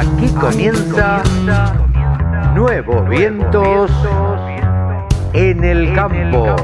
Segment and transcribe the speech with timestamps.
[0.00, 1.22] Aquí comienza
[2.54, 3.90] Nuevos Vientos
[5.34, 6.56] en el Campo.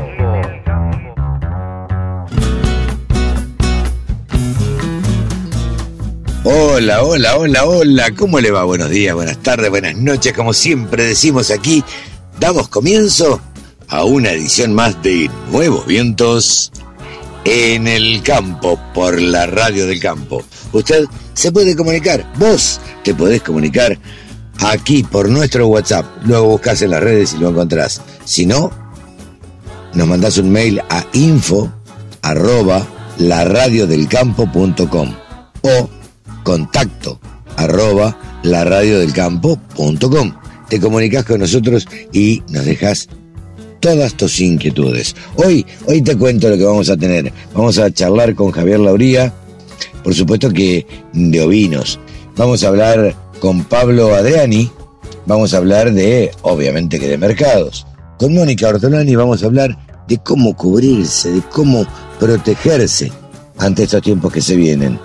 [6.44, 8.64] Hola, hola, hola, hola, ¿cómo le va?
[8.64, 11.84] Buenos días, buenas tardes, buenas noches, como siempre decimos aquí,
[12.40, 13.42] damos comienzo
[13.88, 16.72] a una edición más de Nuevos Vientos
[17.46, 20.42] en el campo, por la radio del campo.
[20.72, 23.96] Usted se puede comunicar, vos te podés comunicar
[24.58, 26.04] aquí por nuestro WhatsApp.
[26.24, 28.02] Luego buscas en las redes y lo encontrás.
[28.24, 28.72] Si no,
[29.94, 31.72] nos mandás un mail a info
[32.22, 32.84] arroba
[33.18, 35.14] laradiodelcampo.com
[35.62, 35.88] o
[36.42, 37.20] contacto
[37.56, 40.36] arroba laradiodelcampo.com.
[40.68, 43.08] Te comunicas con nosotros y nos dejas
[43.80, 45.14] todas tus inquietudes.
[45.36, 47.32] Hoy, hoy te cuento lo que vamos a tener.
[47.54, 49.32] Vamos a charlar con Javier Lauría,
[50.02, 51.98] por supuesto que de ovinos.
[52.36, 54.70] Vamos a hablar con Pablo Adriani,
[55.26, 57.86] vamos a hablar de, obviamente que de mercados.
[58.18, 59.76] Con Mónica Ortolani vamos a hablar
[60.08, 61.86] de cómo cubrirse, de cómo
[62.18, 63.12] protegerse
[63.58, 64.98] ante estos tiempos que se vienen.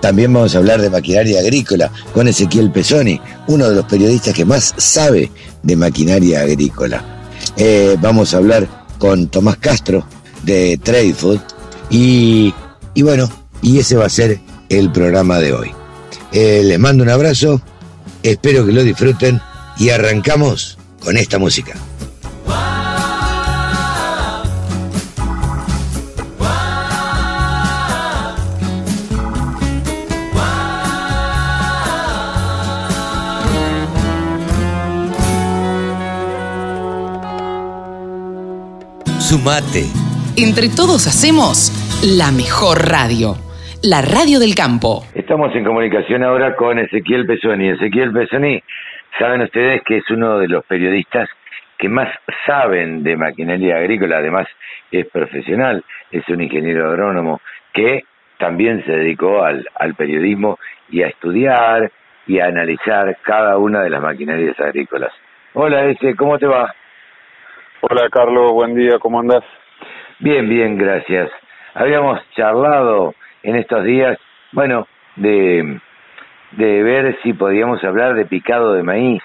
[0.00, 4.46] También vamos a hablar de maquinaria agrícola con Ezequiel Pesoni, uno de los periodistas que
[4.46, 5.30] más sabe
[5.62, 7.19] de maquinaria agrícola.
[7.62, 8.66] Eh, vamos a hablar
[8.96, 10.06] con Tomás Castro
[10.44, 11.40] de Trade Food
[11.90, 12.54] y,
[12.94, 13.30] y bueno,
[13.60, 15.70] y ese va a ser el programa de hoy.
[16.32, 17.60] Eh, les mando un abrazo,
[18.22, 19.42] espero que lo disfruten
[19.76, 21.74] y arrancamos con esta música.
[39.30, 39.86] Sumate.
[40.34, 41.70] Entre todos hacemos
[42.02, 43.38] la mejor radio,
[43.80, 45.06] la radio del campo.
[45.14, 47.68] Estamos en comunicación ahora con Ezequiel Pesoni.
[47.68, 48.60] Ezequiel Pesoni,
[49.20, 51.28] saben ustedes que es uno de los periodistas
[51.78, 52.08] que más
[52.44, 54.48] saben de maquinaria agrícola, además
[54.90, 57.40] es profesional, es un ingeniero agrónomo
[57.72, 58.02] que
[58.36, 61.92] también se dedicó al, al periodismo y a estudiar
[62.26, 65.12] y a analizar cada una de las maquinarias agrícolas.
[65.52, 66.74] Hola, Eze, ¿cómo te va?
[67.82, 69.42] Hola Carlos, buen día, ¿cómo andás?
[70.18, 71.30] Bien, bien, gracias.
[71.72, 74.18] Habíamos charlado en estos días,
[74.52, 74.86] bueno,
[75.16, 75.80] de,
[76.52, 79.22] de ver si podíamos hablar de picado de maíz,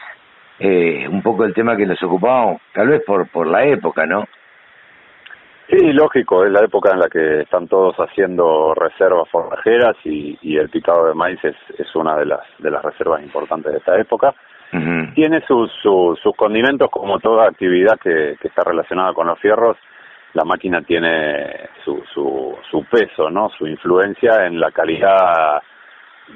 [0.59, 4.23] eh, un poco el tema que nos ocupamos, tal vez por, por la época, ¿no?
[5.69, 10.55] Sí, lógico, es la época en la que están todos haciendo reservas forrajeras y, y
[10.55, 13.99] el picado de maíz es, es una de las, de las reservas importantes de esta
[13.99, 14.33] época.
[15.13, 19.77] Tiene sus, sus, condimentos como toda actividad que, que está relacionada con los fierros.
[20.33, 23.49] La máquina tiene su, su, su peso, ¿no?
[23.57, 25.61] Su influencia en la calidad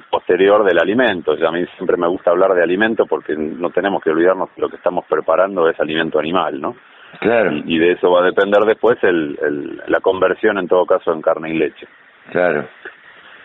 [0.09, 1.33] posterior del alimento.
[1.33, 4.69] a mí siempre me gusta hablar de alimento porque no tenemos que olvidarnos que lo
[4.69, 6.75] que estamos preparando es alimento animal, ¿no?
[7.19, 7.51] Claro.
[7.65, 11.21] Y, de eso va a depender después el, el, la conversión, en todo caso, en
[11.21, 11.87] carne y leche.
[12.31, 12.67] Claro.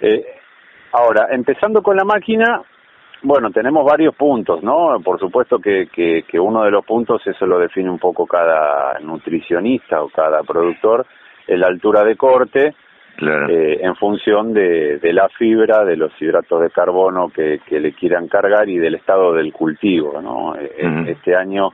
[0.03, 0.22] Eh,
[0.93, 2.60] ahora, empezando con la máquina,
[3.24, 5.00] bueno, tenemos varios puntos, ¿no?
[5.02, 8.98] Por supuesto que, que, que, uno de los puntos, eso lo define un poco cada
[9.00, 11.06] nutricionista o cada productor,
[11.46, 12.74] es la altura de corte,
[13.16, 13.48] claro.
[13.48, 17.94] eh, en función de, de, la fibra, de los hidratos de carbono que, que, le
[17.94, 20.50] quieran cargar y del estado del cultivo, ¿no?
[20.50, 21.08] Uh -huh.
[21.08, 21.70] Este año,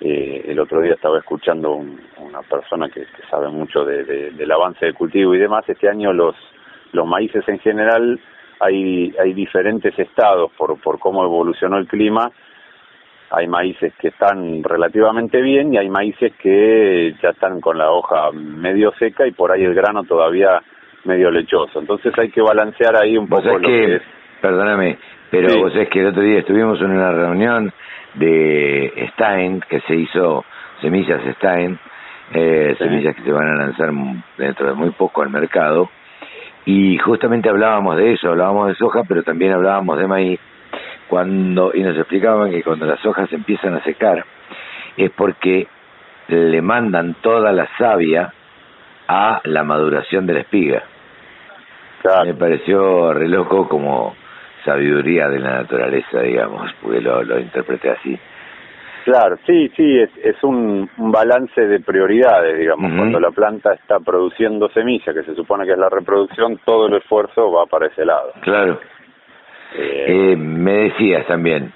[0.00, 4.30] eh, el otro día estaba escuchando un, una persona que, que sabe mucho de, de,
[4.30, 6.36] del avance del cultivo y demás, este año los,
[6.92, 8.20] los maíces en general
[8.64, 12.30] hay, hay diferentes estados por, por cómo evolucionó el clima.
[13.30, 18.30] Hay maíces que están relativamente bien y hay maíces que ya están con la hoja
[18.32, 20.60] medio seca y por ahí el grano todavía
[21.04, 21.80] medio lechoso.
[21.80, 24.02] Entonces hay que balancear ahí un poco lo que, que es.
[24.40, 24.98] Perdóname,
[25.30, 25.58] pero sí.
[25.58, 27.72] vos es que el otro día estuvimos en una reunión
[28.14, 30.44] de Stein, que se hizo
[30.80, 31.78] semillas Stein,
[32.32, 32.84] eh, sí.
[32.84, 33.90] semillas que se van a lanzar
[34.38, 35.88] dentro de muy poco al mercado
[36.66, 40.40] y justamente hablábamos de eso, hablábamos de soja, pero también hablábamos de maíz,
[41.08, 44.24] cuando y nos explicaban que cuando las hojas empiezan a secar
[44.96, 45.68] es porque
[46.28, 48.32] le mandan toda la savia
[49.06, 50.82] a la maduración de la espiga.
[52.00, 52.24] Claro.
[52.24, 54.14] Me pareció re loco como
[54.64, 58.18] sabiduría de la naturaleza, digamos, porque lo, lo interpreté así.
[59.04, 62.90] Claro, sí, sí, es, es un, un, balance de prioridades, digamos.
[62.90, 62.98] Uh -huh.
[62.98, 66.94] Cuando la planta está produciendo semilla, que se supone que es la reproducción, todo el
[66.94, 68.32] esfuerzo va para ese lado.
[68.40, 68.80] Claro.
[69.76, 71.70] Eh, eh, me decías también.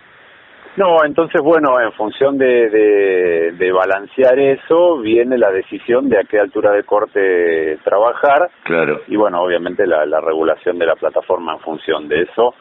[0.77, 6.25] No, entonces, bueno, en función de, de, de, balancear eso, viene la decisión de a
[6.25, 8.49] qué altura de corte trabajar.
[8.63, 9.01] Claro.
[9.09, 12.55] Y bueno, obviamente la, la regulación de la plataforma en función de eso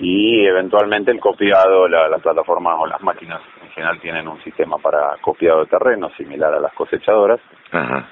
[0.00, 3.40] y eventualmente el copiado, la, la plataforma o las máquinas
[3.72, 7.40] general tienen un sistema para copiado de terreno similar a las cosechadoras.
[7.70, 8.08] Ajá.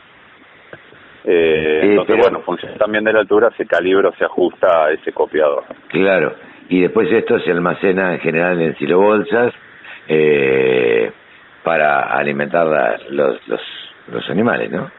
[1.24, 5.12] Eh, entonces, bueno, función también de la altura, se calibra o se ajusta a ese
[5.12, 5.64] copiador.
[5.88, 6.34] Claro,
[6.68, 9.52] y después esto se almacena en general en silobolsas
[10.08, 11.12] eh,
[11.62, 12.66] para alimentar
[13.10, 13.60] los, los,
[14.08, 14.90] los animales, ¿no?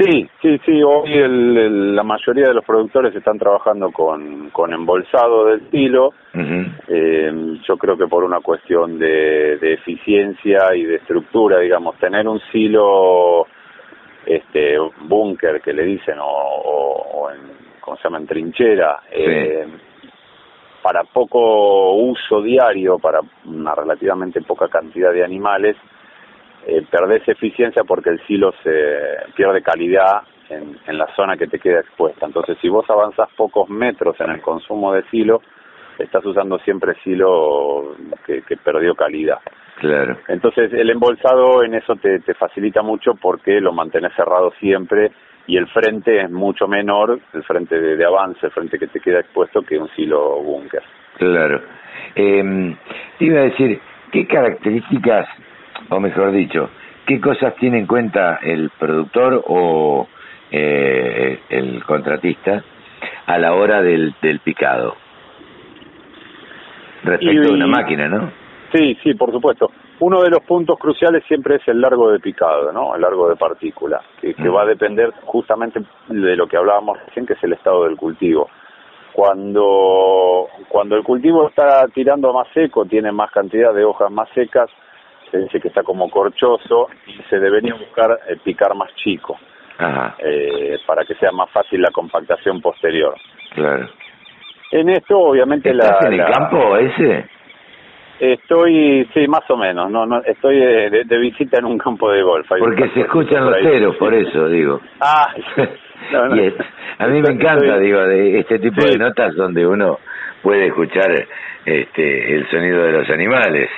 [0.00, 0.82] Sí, sí, sí.
[0.82, 6.14] Hoy el, la mayoría de los productores están trabajando con, con embolsado del silo.
[6.88, 12.26] eh, yo creo que por una cuestión de, de eficiencia y de estructura, digamos, tener
[12.26, 13.46] un silo,
[14.24, 17.38] este, búnker que le dicen, o, o, en,
[17.80, 19.66] ¿cómo se llama?, en trinchera, eh,
[20.82, 25.76] para poco uso diario, para una relativamente poca cantidad de animales,
[26.66, 31.58] eh, perdés eficiencia porque el silo se pierde calidad en, en, la zona que te
[31.58, 32.26] queda expuesta.
[32.26, 35.40] Entonces, si vos avanzás pocos metros en el consumo de silo,
[35.98, 37.94] estás usando siempre silo
[38.26, 39.38] que, que perdió calidad.
[39.76, 40.18] Claro.
[40.28, 45.10] Entonces, el embolsado en eso te, te facilita mucho porque lo mantenés cerrado siempre
[45.46, 49.00] y el frente es mucho menor, el frente de, de avance, el frente que te
[49.00, 50.82] queda expuesto que un silo búnker.
[51.16, 51.62] Claro.
[52.14, 52.76] Eh,
[53.18, 53.80] te iba a decir,
[54.12, 55.26] ¿qué características
[55.88, 56.70] o mejor dicho,
[57.06, 60.06] qué cosas tiene en cuenta el productor o
[60.50, 62.62] eh, el contratista
[63.26, 64.96] a la hora del, del picado
[67.02, 68.30] respecto de una máquina, ¿no?
[68.72, 69.70] Sí, sí, por supuesto.
[70.00, 72.94] Uno de los puntos cruciales siempre es el largo de picado, ¿no?
[72.94, 74.54] El largo de partícula, que, que mm.
[74.54, 78.48] va a depender justamente de lo que hablábamos recién, que es el estado del cultivo.
[79.12, 84.70] Cuando, cuando el cultivo está tirando más seco, tiene más cantidad de hojas más secas,
[85.30, 89.38] se dice que está como corchoso y se debería buscar eh, picar más chico
[90.18, 93.14] eh, para que sea más fácil la compactación posterior.
[93.54, 93.88] Claro.
[94.72, 96.06] En esto, obviamente, ¿Estás la.
[96.08, 97.26] en el la- campo ese?
[98.20, 99.90] Estoy, sí, más o menos.
[99.90, 102.50] No, no, estoy de, de- de visita en un campo de golf.
[102.52, 104.80] Hay Porque se escuchan los por ceros, por eso digo.
[105.00, 105.34] Ah,
[106.12, 106.22] no,
[106.98, 108.92] a mí me encanta, estoy- digo, de este tipo Sí.
[108.92, 109.98] de notas donde uno
[110.42, 111.10] puede escuchar
[111.64, 113.70] este el sonido de los animales.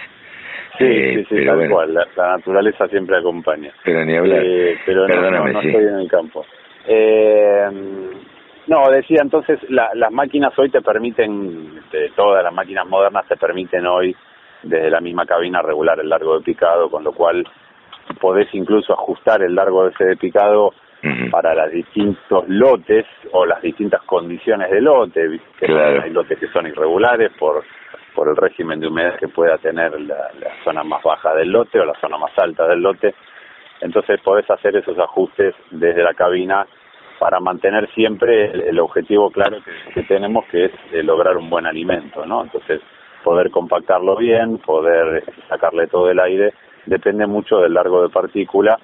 [0.78, 1.94] Sí, Eh, sí, sí, pero tal bueno, cual.
[1.94, 3.72] La, la naturaleza siempre acompaña.
[3.84, 4.40] pero ni hablar.
[4.44, 5.69] Eh, pero no, Perdóname, no, no sí.
[5.69, 6.44] estoy en el campo.
[6.86, 7.66] Eh,
[8.69, 13.36] no, decía entonces, la- las máquinas hoy te permiten, de todas las máquinas modernas te
[13.36, 14.14] permiten hoy
[14.62, 17.44] desde la misma cabina regular el largo de picado, con lo cual
[18.20, 20.72] podés incluso ajustar el largo ese de picado
[21.32, 26.02] para los distintos lotes o las distintas condiciones de lote, que Claro.
[26.02, 27.64] hay lotes que son irregulares por
[28.14, 30.31] por el régimen de humedad que pueda tener la,
[30.64, 33.14] zona más baja del lote o la zona más alta del lote.
[33.81, 36.67] Entonces podés hacer esos ajustes desde la cabina
[37.19, 39.59] para mantener siempre el, objetivo claro
[39.94, 42.43] que, tenemos, que es eh, lograr un buen alimento, ¿no?
[42.43, 42.81] Entonces
[43.23, 46.53] poder compactarlo bien, poder eh, sacarle todo el aire,
[46.87, 48.79] depende mucho del largo de partícula.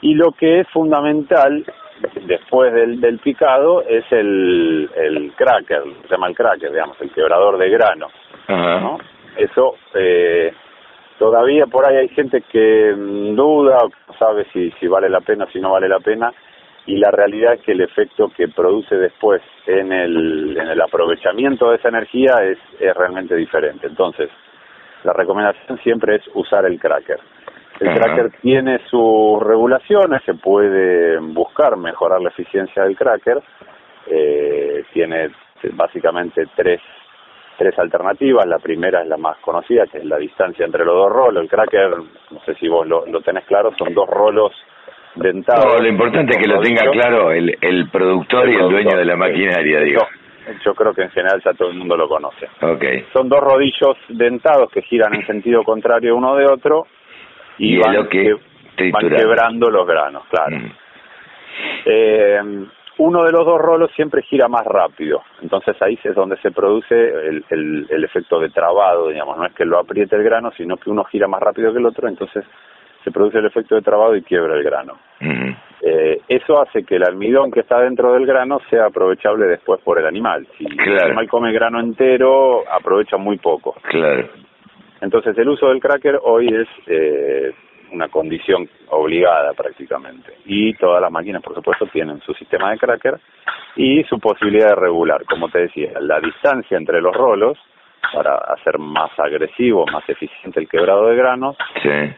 [0.00, 1.64] Y lo que es fundamental
[2.26, 7.58] después del, del picado es el, el cracker, se llama el cracker, digamos, el quebrador
[7.58, 8.08] de grano.
[8.48, 8.98] ¿no?
[9.36, 10.52] Eso eh,
[11.18, 13.78] todavía por ahí hay gente que mm, duda,
[14.18, 16.32] sabe si, si vale la pena, si no vale la pena,
[16.86, 21.70] y la realidad es que el efecto que produce después en el, en el aprovechamiento
[21.70, 23.88] de esa energía es, es realmente diferente.
[23.88, 24.30] Entonces,
[25.02, 27.18] la recomendación siempre es usar el cracker.
[27.80, 33.42] El cracker tiene sus regulaciones, se puede buscar mejorar la eficiencia del cracker,
[34.06, 35.30] eh, tiene
[35.72, 36.80] básicamente tres
[37.56, 38.46] tres alternativas.
[38.46, 41.42] La primera es la más conocida, que es la distancia entre los dos rolos.
[41.42, 41.90] El cracker,
[42.30, 44.52] no sé si vos lo, lo tenés claro, son dos rolos
[45.14, 45.64] dentados.
[45.64, 49.04] No, lo importante es que lo tenga claro el, el productor y el dueño de
[49.04, 50.02] la maquinaria, digo.
[50.64, 52.46] Yo, creo que en general ya todo el mundo lo conoce.
[52.62, 52.84] Ok.
[53.12, 56.86] Son dos rodillos dentados que giran en sentido contrario uno de otro
[57.58, 58.34] y, Y es van, lo que
[58.92, 60.56] van quebrando los granos, claro.
[60.56, 60.72] Mm.
[61.86, 62.66] Eh,
[62.98, 66.94] uno de los dos rolos siempre gira más rápido, entonces ahí es donde se produce
[66.94, 70.76] el, el, el efecto de trabado, digamos, no es que lo apriete el grano, sino
[70.76, 72.44] que uno gira más rápido que el otro, entonces
[73.04, 74.94] se produce el efecto de trabado y quiebra el grano.
[75.20, 75.54] Ujú.
[75.82, 80.00] Eh, eso hace que el almidón que está dentro del grano sea aprovechable después por
[80.00, 80.46] el animal.
[80.58, 83.76] Si el animal come grano entero, aprovecha muy poco.
[83.82, 84.28] Claro.
[85.00, 87.52] Entonces el uso del cracker hoy es eh,
[87.92, 90.32] una condición obligada prácticamente.
[90.44, 93.20] Y todas las máquinas, por supuesto, tienen su sistema de cracker
[93.76, 97.58] y su posibilidad de regular, como te decía, la distancia entre los rolos
[98.12, 101.56] para hacer más agresivo, más eficiente el quebrado de granos.
[101.82, 102.14] Sí.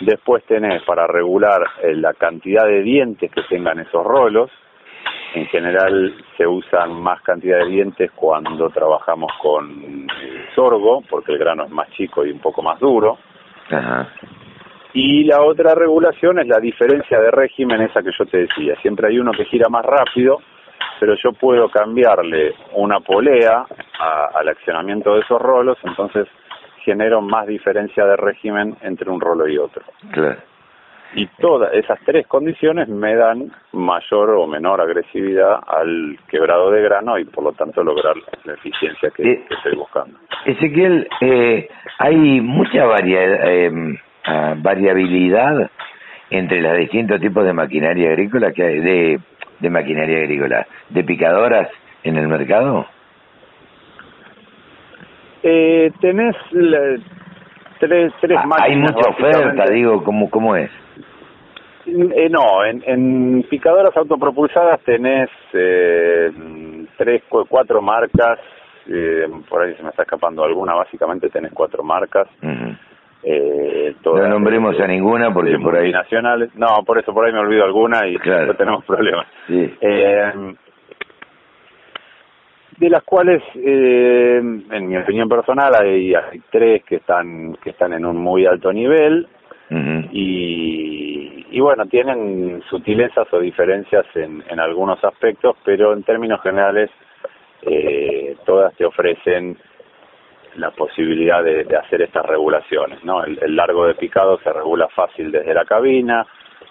[0.00, 4.50] Después tenés para regular eh, la cantidad de dientes que tengan esos rolos.
[5.34, 10.06] En general se usan más cantidad de dientes cuando trabajamos con
[10.54, 13.18] sorgo, porque el grano es más chico y un poco más duro.
[14.92, 18.76] Y la otra regulación es la diferencia de régimen, esa que yo te decía.
[18.80, 20.38] Siempre hay uno que gira más rápido,
[21.00, 23.66] pero yo puedo cambiarle una polea
[24.34, 26.28] al accionamiento de esos rolos, entonces
[26.84, 29.82] genero más diferencia de régimen entre un rolo y otro.
[30.12, 30.38] Claro.
[31.16, 37.18] Y todas esas tres condiciones me dan mayor o menor agresividad al quebrado de grano
[37.18, 40.18] y por lo tanto lograr la eficiencia que, eh, estoy buscando.
[40.44, 41.68] Ezequiel, eh,
[41.98, 43.70] hay mucha eh,
[44.24, 45.70] ah, variabilidad
[46.30, 49.20] entre los distintos tipos de maquinaria agrícola que hay, de,
[49.60, 51.68] de maquinaria agrícola, de picadoras
[52.02, 52.86] en el mercado.
[55.44, 56.34] Eh, tenés
[57.78, 60.70] tres, tres ah, Hay mucha oferta, digo, ¿cómo, cómo es?
[61.86, 66.30] Eh, no, en, en, picadoras autopropulsadas tenés eh,
[66.96, 68.38] tres, cuatro marcas,
[68.88, 72.28] eh, por ahí se me está escapando alguna, básicamente tenés cuatro marcas.
[73.22, 75.92] eh, no nombremos a ninguna porque por ahí...
[75.92, 76.54] Nacionales.
[76.54, 79.26] No, por eso por ahí me olvido alguna y no tenemos problemas.
[79.48, 80.54] Eh,
[82.78, 87.92] de las cuales, eh, en mi opinión personal, hay, hay tres que están que están
[87.92, 89.28] en un muy alto nivel
[90.12, 91.13] y,
[91.54, 96.90] y, bueno, tienen sutilezas o diferencias en, en algunos aspectos, pero en términos generales
[97.62, 99.56] eh, todas te ofrecen
[100.56, 103.22] la posibilidad de, de hacer estas regulaciones, ¿no?
[103.22, 106.26] El, el, largo de picado se regula fácil desde la cabina,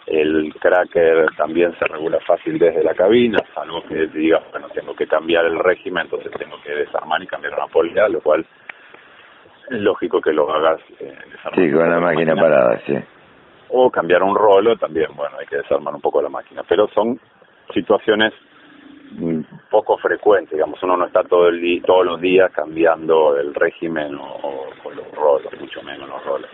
[0.06, 5.08] el cracker también se regula fácil desde la cabina, salvo que digas, bueno, tengo que
[5.08, 8.46] cambiar el régimen, entonces tengo que desarmar y cambiar una polea, lo cual
[9.70, 11.18] es lógico que lo hagas eh,
[11.56, 12.98] Sí, con la máquina, parada, sí.
[13.76, 17.20] O cambiar un rolo también, bueno, hay que desarmar un poco la máquina, pero son
[17.74, 18.32] situaciones
[19.12, 24.16] mm, poco frecuentes, digamos, uno no está todo el todos los días cambiando el régimen
[24.16, 26.50] o, con los rolos, mucho menos los rolos.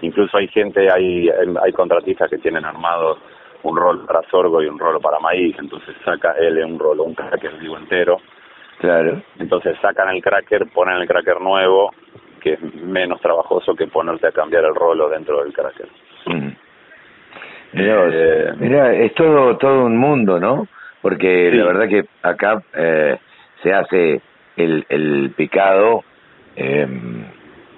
[0.00, 3.18] Incluso hay gente, hay, hay contratistas que tienen armados
[3.64, 7.14] un rol para sorgo y un rolo para maíz, entonces saca él un rolo, un
[7.14, 8.18] cracker digo entero.
[8.78, 9.20] Claro.
[9.38, 11.90] Entonces sacan el cracker, ponen el cracker nuevo
[12.40, 15.88] que es menos trabajoso que ponerte a cambiar el rolo dentro del cracker.
[16.26, 16.48] Mm.
[17.72, 20.66] Mira, es todo todo un mundo, ¿no?
[21.02, 23.18] Porque la verdad que acá eh,
[23.62, 24.20] se hace
[24.56, 26.02] el, el picado,
[26.56, 26.86] eh,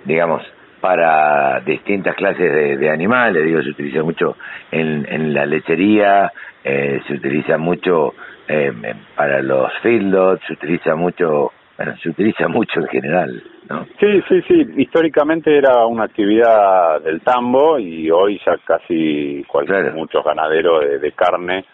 [0.04, 0.42] digamos,
[0.80, 4.36] para distintas clases de, de, animales, digo, se utiliza mucho
[4.70, 6.32] en, en la lechería,
[6.64, 8.14] eh, se utiliza mucho
[8.48, 8.72] eh,
[9.14, 13.86] para los feedlots, se utiliza mucho bueno, se utiliza mucho en general, ¿no?
[13.98, 14.66] Sí, sí, sí.
[14.76, 21.64] Históricamente era una actividad del tambo y hoy ya casi cualquier, muchos ganaderos de, carne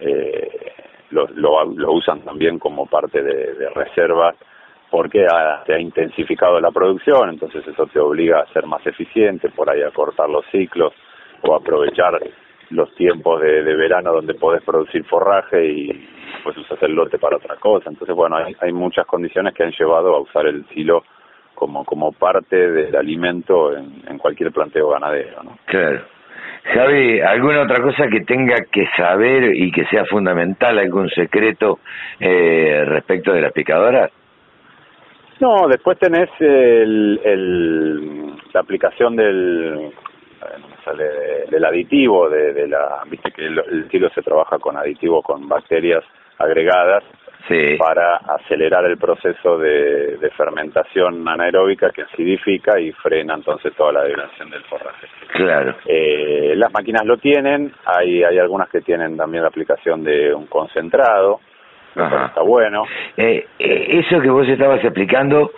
[0.00, 0.72] eh,
[1.10, 4.36] lo, lo, usan también como parte de, de reservas
[4.90, 5.26] porque
[5.66, 9.82] se ha intensificado la producción, entonces eso te obliga a ser más eficiente, por ahí
[9.82, 10.94] a cortar los ciclos
[11.42, 12.18] o aprovechar
[12.70, 16.08] los tiempos de, de verano donde podés producir forraje y
[16.42, 17.90] pues usas el lote para otra cosa.
[17.90, 21.02] Entonces, bueno, hay, hay muchas condiciones que han llevado a usar el silo
[21.54, 25.58] como, como parte del alimento en, en cualquier planteo ganadero, ¿no?
[25.66, 26.02] Claro.
[26.64, 31.80] Javi, ¿alguna otra cosa que tenga que saber y que sea fundamental, algún secreto
[32.20, 34.10] eh, respecto de las picadoras?
[35.40, 39.92] No, después tenés el, el, la aplicación del,
[40.84, 41.04] sale
[41.50, 45.48] del aditivo, de, de la, viste que el, el kilo se trabaja con aditivo con
[45.48, 46.04] bacterias
[46.38, 47.04] agregadas
[47.78, 54.04] para acelerar el proceso de, de, fermentación anaeróbica que acidifica y frena entonces toda la
[54.04, 55.06] degradación del forraje.
[55.34, 55.74] Claro.
[55.84, 60.46] Eh, las máquinas lo tienen, hay, hay algunas que tienen también la aplicación de un
[60.46, 61.40] concentrado,
[61.94, 62.84] está bueno.
[63.16, 65.52] Eh, eh, eso que vos estabas explicando,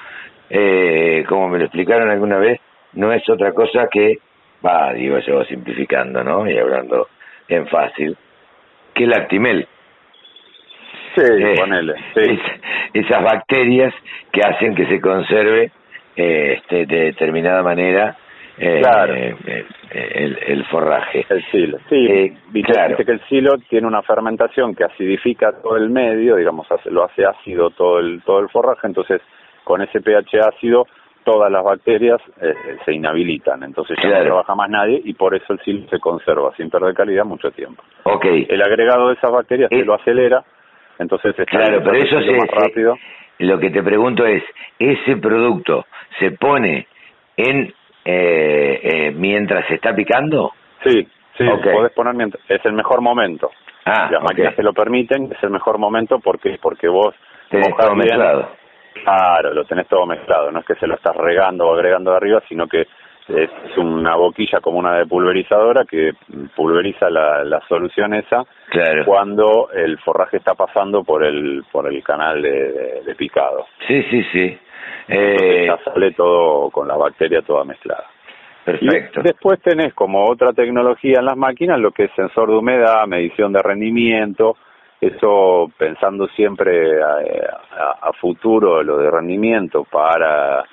[0.51, 2.61] eh, como me lo explicaron alguna vez,
[2.95, 4.19] no es otra cosa que,
[4.65, 6.49] va, digo yo simplificando, ¿no?
[6.49, 7.09] Y hablando
[7.49, 8.17] en fácil,
[8.95, 9.69] que el actimel.
[11.15, 12.39] Sí, eh, ponele, sí.
[12.95, 13.95] esas bacterias
[14.33, 15.71] que hacen que se conserve
[16.17, 18.17] eh, este, de determinada manera
[18.57, 19.15] eh, claro.
[19.15, 21.27] El, el, forraje.
[21.29, 22.33] El silo, sí.
[22.65, 22.97] Claro.
[22.97, 27.25] que el silo tiene una fermentación que acidifica todo el medio, digamos, hace, lo hace
[27.25, 29.21] ácido todo el, todo el forraje, entonces
[29.65, 30.87] con ese pH ácido
[31.25, 32.55] todas las bacterias eh,
[32.85, 36.55] se inhabilitan, entonces ya no trabaja más nadie y por eso el silo se conserva
[36.57, 37.83] sin perder calidad mucho tiempo.
[38.05, 38.47] Okay.
[38.49, 40.45] El agregado de esas bacterias se lo acelera,
[40.99, 42.97] entonces está claro, pero eso se, más rápido.
[43.39, 44.43] lo que te pregunto es,
[44.79, 45.87] ¿ese producto
[46.19, 46.87] se pone
[47.37, 47.73] en
[48.05, 50.53] eh, eh, mientras se está picando?
[50.85, 53.51] Sí, Sí, podés poner mientras, es el mejor momento.
[53.85, 57.15] Ah, Las máquinas te lo permiten, es el mejor momento porque porque vos
[57.51, 58.51] tenés todo mezclado.
[59.03, 62.17] Claro, lo tenés todo mezclado, no es que se lo estás regando o agregando de
[62.17, 62.87] arriba, sino que
[63.29, 66.13] es una boquilla como una de pulverizadora que
[66.55, 68.45] pulveriza la, la solución esa
[69.05, 73.67] cuando el forraje está pasando por el por el canal de, picado.
[73.87, 74.59] Sí, sí, sí.
[75.09, 75.67] Eh...
[75.67, 78.05] ya sale todo con la bacteria toda mezclada.
[78.65, 79.21] Perfecto.
[79.23, 83.53] después tenés como otra tecnología en las máquinas lo que es sensor de humedad, medición
[83.53, 84.57] de rendimiento,
[85.03, 90.65] eso pensando siempre a, futuro lo de rendimiento para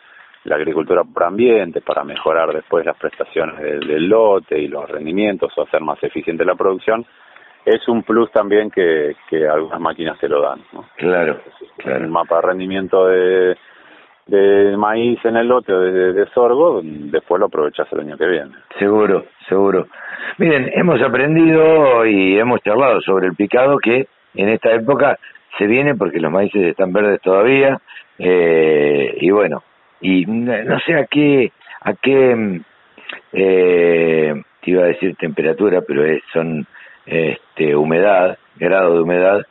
[0.45, 5.63] la agricultura por ambiente, para mejorar después las prestaciones del, lote y los rendimientos o
[5.63, 7.05] hacer más eficiente la producción,
[7.63, 10.61] es un plus también que, que algunas máquinas te lo dan.
[10.73, 10.85] ¿no?
[10.97, 11.39] Claro,
[11.77, 12.03] claro.
[12.03, 13.55] El mapa de rendimiento de
[14.27, 18.51] de maíz en el lote de, de, sorgo, después lo aprovechas el año que viene.
[18.79, 19.87] Seguro, seguro.
[20.37, 25.17] Miren, hemos aprendido y hemos charlado sobre el picado que en esta época
[25.57, 27.81] se viene porque los maíces están verdes todavía
[28.17, 29.63] eh, y bueno,
[30.01, 32.61] y no sé a qué, a qué,
[33.33, 36.65] eh, te iba a decir temperatura, pero es, son
[37.05, 39.45] este, humedad, grado de humedad,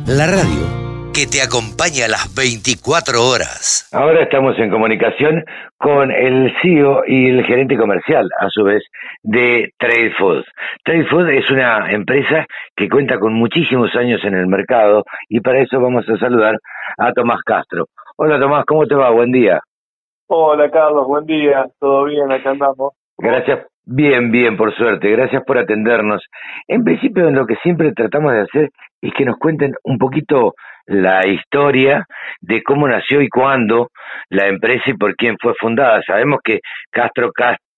[0.06, 3.88] La radio que te acompaña las 24 horas.
[3.92, 5.44] Ahora estamos en comunicación
[5.78, 8.82] con el CEO y el gerente comercial, a su vez,
[9.22, 10.44] de Trade Food.
[10.84, 15.60] Trade Food es una empresa que cuenta con muchísimos años en el mercado y para
[15.60, 16.56] eso vamos a saludar
[16.98, 17.86] a Tomás Castro.
[18.16, 19.10] Hola Tomás, ¿cómo te va?
[19.10, 19.60] Buen día.
[20.28, 22.94] Hola Carlos, buen día, todo bien, acá andamos.
[23.18, 26.22] Gracias, bien, bien, por suerte, gracias por atendernos.
[26.66, 28.70] En principio lo que siempre tratamos de hacer
[29.02, 30.54] es que nos cuenten un poquito
[30.86, 32.06] la historia
[32.40, 33.90] de cómo nació y cuándo
[34.30, 36.00] la empresa y por quién fue fundada.
[36.06, 37.32] Sabemos que Castro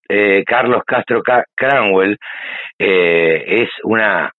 [0.07, 1.21] eh, Carlos Castro
[1.55, 2.17] Cranwell
[2.77, 4.31] eh, es una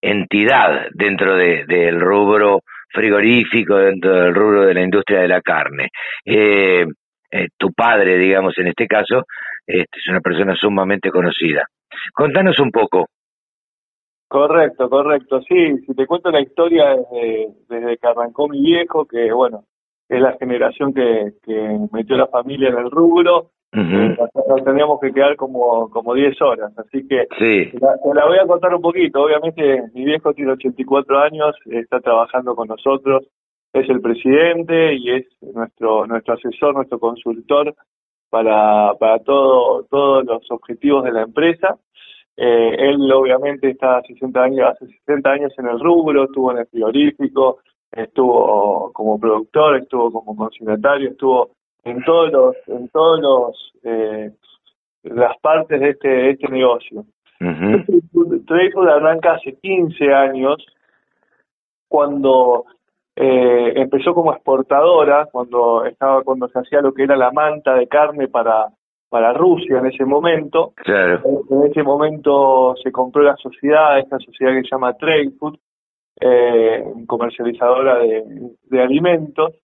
[0.00, 2.60] entidad dentro del rubro
[2.90, 5.88] frigorífico, dentro del rubro de la industria de la carne.
[6.24, 6.86] Eh,
[7.58, 9.24] tu padre, digamos, en este caso,
[9.66, 11.64] este, es una persona sumamente conocida.
[12.12, 13.08] Contanos un poco.
[14.28, 15.40] Correcto, correcto.
[15.42, 19.64] Sí, si te cuento la historia desde, desde que arrancó mi viejo, que bueno,
[20.08, 25.36] es la generación que, que metió la familia en el rubro, uh tendríamos que quedar
[25.36, 27.78] como como 10 horas, así que sí.
[27.78, 29.22] la, te la voy a contar un poquito.
[29.22, 33.26] Obviamente mi viejo tiene 84 años, está trabajando con nosotros
[33.72, 37.74] es el presidente y es nuestro nuestro asesor, nuestro consultor
[38.30, 41.78] para, para todo, todos los objetivos de la empresa.
[42.40, 46.66] Eh, él obviamente está 60 años, hace 60 años en el rubro, estuvo en el
[46.68, 47.58] frigorífico,
[47.90, 51.50] estuvo como productor, estuvo como consignatario, estuvo
[51.82, 54.30] en todos los, en todos los eh,
[55.02, 57.04] las partes de este, este negocio.
[57.40, 60.64] Uh arranca hace 15 años
[61.88, 62.66] cuando
[63.16, 67.88] eh, empezó como exportadora cuando estaba cuando se hacía lo que era la manta de
[67.88, 68.68] carne para
[69.08, 70.72] para Rusia en ese momento.
[70.76, 71.22] Claro.
[71.50, 75.58] En ese momento se compró la sociedad, esta sociedad que se llama Trade Food,
[76.20, 79.54] eh, comercializadora de, alimentos,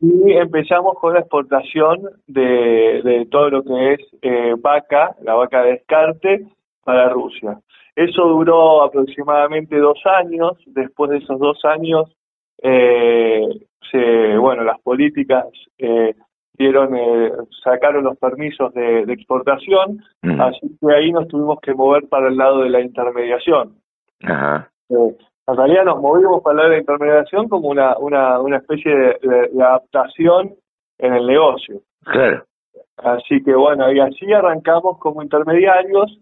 [0.00, 5.72] y empezamos con la exportación de, todo lo que es eh, vaca, la vaca de
[5.72, 6.46] descarte,
[6.84, 7.58] para Rusia.
[7.96, 10.58] Eso duró aproximadamente dos años.
[10.66, 12.14] Después de esos dos años,
[12.62, 13.46] eh,
[13.90, 15.46] se, bueno, las políticas
[15.78, 16.14] eh,
[16.54, 22.28] dieron, eh, sacaron los permisos de, exportación, así que ahí nos tuvimos que mover para
[22.28, 23.74] el lado de la intermediación.
[24.22, 24.70] Ajá.
[24.90, 28.58] Eh, en realidad nos movimos para el lado de la intermediación como una, una, una
[28.58, 30.54] especie de, adaptación
[30.98, 31.80] en el negocio.
[32.04, 32.44] Claro.
[32.96, 36.18] Así que bueno, y así arrancamos como intermediarios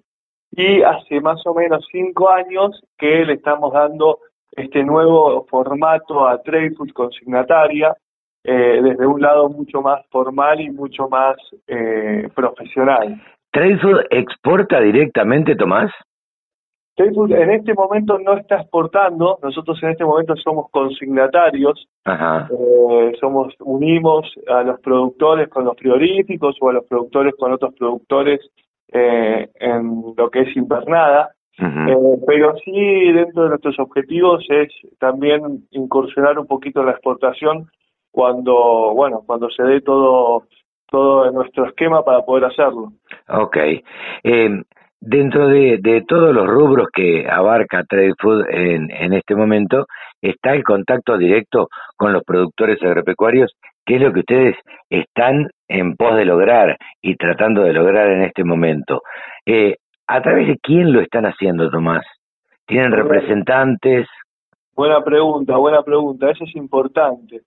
[0.52, 4.18] y hace más o menos cinco años que le estamos dando
[4.52, 7.94] este nuevo formato a Trade Food consignataria,
[8.44, 13.20] eh, desde un lado mucho más formal y mucho más eh, profesional.
[13.50, 15.90] ¿Trade Food exporta directamente, Tomás?
[16.96, 23.54] Facebook en este momento no está exportando, nosotros en este momento somos consignatarios, eh, somos
[23.60, 28.40] unimos a los productores con los frigoríficos o a los productores con otros productores
[28.92, 35.66] eh, en lo que es invernada, eh, pero sí dentro de nuestros objetivos es también
[35.70, 37.70] incursionar un poquito en la exportación
[38.12, 40.44] cuando, bueno, cuando se dé todo
[40.88, 42.92] todo nuestro esquema para poder hacerlo.
[43.26, 43.56] Ok.
[44.22, 44.62] Eh,
[45.04, 49.86] Dentro de, de, todos los rubros que abarca Trade Food en, en este momento,
[50.20, 53.52] está el contacto directo con los productores agropecuarios,
[53.84, 54.56] que es lo que ustedes
[54.88, 59.02] están en pos de lograr y tratando de lograr en este momento.
[59.44, 59.74] Eh,
[60.06, 62.06] ¿A través de quién lo están haciendo, Tomás?
[62.64, 64.06] ¿Tienen representantes?
[64.72, 67.40] Buena pregunta, buena pregunta, eso es importante.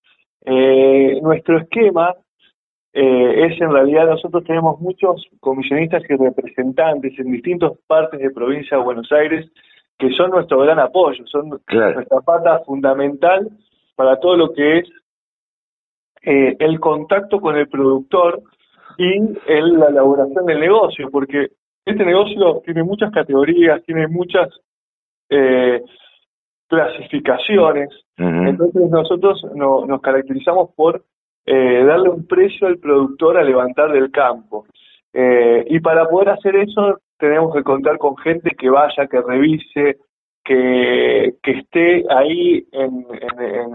[0.46, 2.14] Eh, nuestro esquema
[2.94, 8.78] eh, es en realidad nosotros tenemos muchos comisionistas y representantes en distintas partes de provincia
[8.78, 9.50] de Buenos Aires
[9.98, 13.50] que son nuestro gran apoyo, son nuestra pata fundamental
[13.96, 14.90] para todo lo que es
[16.22, 18.42] eh, el contacto con el productor
[18.98, 21.50] y la elaboración del negocio, porque
[21.86, 24.50] este negocio tiene muchas categorías, tiene muchas
[25.30, 25.82] eh,
[26.68, 31.04] clasificaciones, entonces nosotros nos caracterizamos por
[31.46, 34.66] eh, darle un precio al productor a levantar del campo.
[35.14, 39.98] Eh, y para poder hacer eso tenemos que contar con gente que vaya, que revise,
[40.44, 43.06] que, que esté ahí en,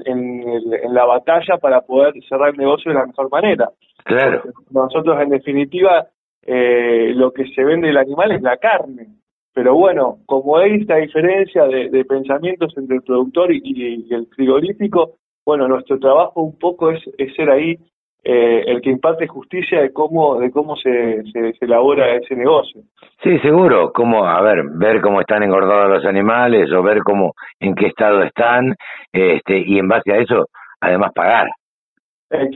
[0.05, 3.71] en, la batalla para poder cerrar el negocio de la mejor manera.
[4.05, 4.43] Claro.
[4.71, 6.07] nosotros, en definitiva,
[6.43, 9.09] eh, lo que se vende el animal es la carne.
[9.55, 15.67] Pero bueno, como hay esta diferencia de, pensamientos entre el productor y, el frigorífico, bueno,
[15.67, 17.03] nuestro trabajo un poco es,
[17.35, 17.77] ser ahí
[18.23, 22.83] eh, el que imparte justicia de cómo de cómo se, se, elabora ese negocio.
[23.23, 27.75] Sí, seguro, como a ver, ver cómo están engordados los animales o ver cómo en
[27.75, 28.75] qué estado están,
[29.13, 30.47] este y en base a eso
[30.81, 31.49] además pagar.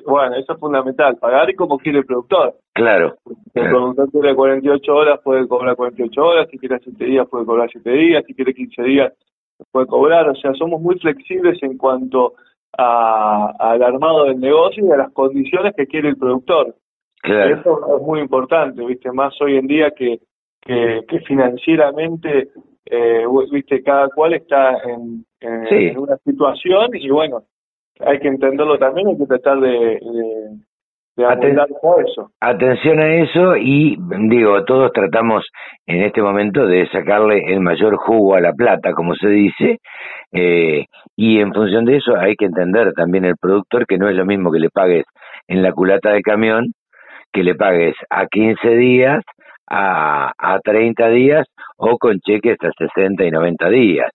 [0.06, 2.54] Bueno, eso es fundamental, pagar y como quiere el productor.
[2.72, 3.16] Claro.
[3.24, 7.44] Si el productor quiere 48 horas, puede cobrar 48 horas, si quiere 7 días, puede
[7.44, 9.12] cobrar 7 días, si quiere 15 días,
[9.72, 12.34] puede cobrar, o sea, somos muy flexibles en cuanto
[12.76, 16.74] al armado del negocio y a las condiciones que quiere el productor.
[17.22, 20.20] Eso es muy importante, viste, más hoy en día que,
[20.60, 22.48] que, financieramente,
[22.86, 27.42] eh, viste, cada cual está en, en, una situación y bueno,
[28.00, 29.98] hay que entenderlo también, hay que tratar de,
[31.16, 32.30] eso.
[32.40, 33.96] Atención a eso y
[34.28, 35.46] digo, todos tratamos
[35.86, 39.78] en este momento de sacarle el mayor jugo a la plata, como se dice,
[40.32, 44.16] eh, y en función de eso hay que entender también el productor que no es
[44.16, 45.04] lo mismo que le pagues
[45.46, 46.72] en la culata de camión,
[47.32, 49.22] que le pagues a 15 días,
[49.70, 54.10] a, a 30 días o con cheques hasta 60 y 90 días.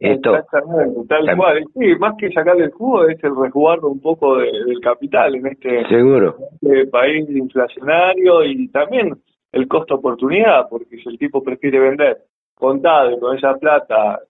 [0.00, 1.64] Exactamente, tal cual.
[1.74, 5.86] Sí, más que sacarle el jugo es el resguardo un poco del capital en este,
[5.88, 6.36] Seguro.
[6.60, 9.14] este país inflacionario y también
[9.52, 12.18] el costo oportunidad, porque si el tipo prefiere vender
[12.54, 14.20] contado y con esa plata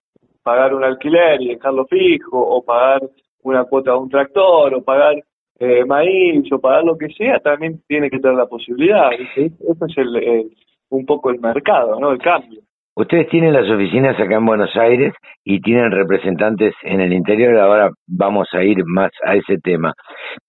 [0.43, 3.01] pagar un alquiler y dejarlo fijo, o pagar
[3.43, 5.15] una cuota de un tractor, o pagar
[5.59, 9.11] eh, maíz, o pagar lo que sea, también tiene que tener la posibilidad.
[9.35, 10.51] Eso es el,
[10.89, 12.11] un poco el mercado, ¿no?
[12.11, 12.61] El cambio.
[12.95, 15.13] Ustedes tienen las oficinas acá en Buenos Aires
[15.45, 19.93] y tienen representantes en el interior, ahora vamos a ir más a ese tema.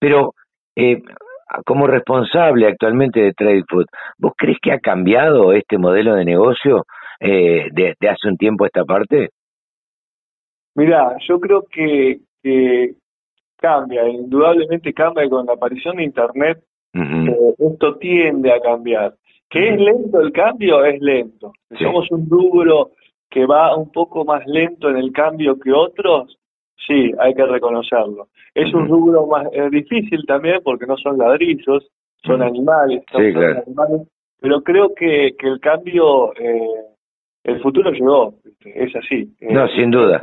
[0.00, 0.32] Pero
[0.76, 1.00] eh,
[1.64, 3.86] como responsable actualmente de Trade Food,
[4.18, 6.84] ¿vos crees que ha cambiado este modelo de negocio
[7.20, 9.28] eh, de, hace un tiempo a esta parte?
[10.74, 12.20] Mira, yo creo que,
[13.58, 16.58] cambia, indudablemente cambia con la aparición de Internet.
[16.94, 19.14] Eh, esto tiende a cambiar.
[19.52, 20.84] ¿Que es lento el cambio?
[20.84, 21.52] Es lento.
[21.78, 22.92] Somos un rubro
[23.28, 26.38] que va un poco más lento en el cambio que otros,
[26.86, 28.28] sí, hay que reconocerlo.
[28.54, 31.86] Es un rubro más difícil también porque no son ladrillos,
[32.24, 33.62] son animales, sí, claro.
[33.66, 34.08] animales,
[34.40, 36.84] pero creo que, que el cambio, eh,
[37.44, 38.34] el futuro llegó,
[38.64, 39.34] es así.
[39.40, 40.20] No, sin duda.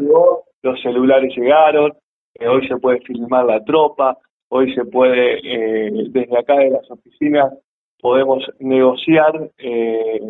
[0.62, 1.94] los celulares llegaron,
[2.36, 4.18] eh, hoy se puede filmar la tropa,
[4.50, 7.54] hoy se puede, eh, desde acá de las oficinas,
[8.02, 10.22] podemos negociar eh,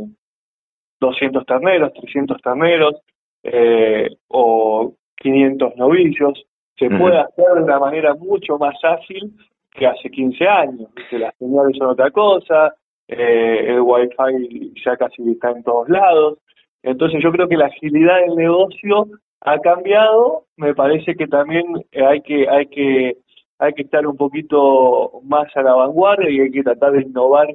[1.00, 2.96] 200 terneros, 300 terneros
[3.44, 6.46] eh, o 500 novillos.
[6.78, 9.34] Se puede hacer de una manera mucho más ágil
[9.72, 10.90] que hace 15 años.
[11.10, 12.74] que Las señales son otra cosa,
[13.08, 16.40] eh, el wifi ya casi está en todos lados.
[16.82, 19.08] Entonces yo creo que la agilidad del negocio
[19.42, 20.46] ha cambiado.
[20.56, 23.18] Me parece que también hay que hay que
[23.60, 27.48] hay que estar un poquito más a la vanguardia y hay que tratar de innovar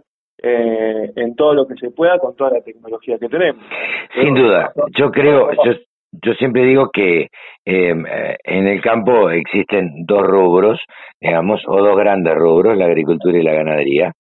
[0.43, 3.65] eh, en todo lo que se pueda con toda la tecnología que tenemos.
[4.15, 5.73] Sin duda, yo creo, yo,
[6.23, 7.29] yo siempre digo que
[7.65, 10.79] em, eh, en el campo existen dos rubros,
[11.21, 14.13] digamos, o dos grandes rubros, la agricultura y la ganadería,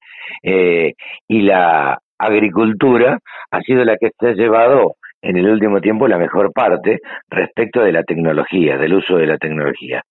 [0.42, 0.94] eh,
[1.28, 3.18] y la agricultura
[3.50, 7.80] ha sido la que se ha llevado en el último tiempo la mejor parte respecto
[7.80, 10.02] de la tecnología, del uso de la tecnología.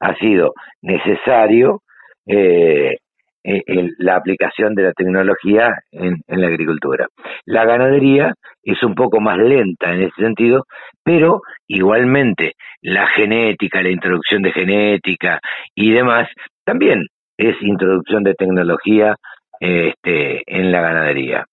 [0.00, 1.82] Ha sido necesario
[2.26, 2.96] eh,
[3.42, 3.62] eh,
[3.98, 7.06] la aplicación de la tecnología en, la agricultura.
[7.46, 10.64] La ganadería es un poco más lenta en ese sentido,
[11.02, 15.40] pero igualmente la genética, la introducción de genética
[15.74, 16.28] y demás,
[16.64, 17.06] también
[17.38, 19.16] es introducción de tecnología
[19.58, 21.46] este, en la ganadería.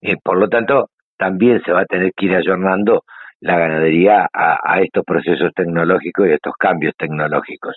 [0.00, 3.02] Eh, por lo tanto, también se va a tener que ir ayornando
[3.40, 7.76] la ganadería a, estos procesos tecnológicos y a estos cambios tecnológicos.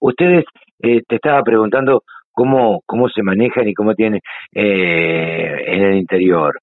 [0.00, 0.44] Ustedes,
[0.82, 4.20] eh, te estaba preguntando cómo, cómo se manejan y cómo tienen
[4.54, 6.60] eh, en el interior.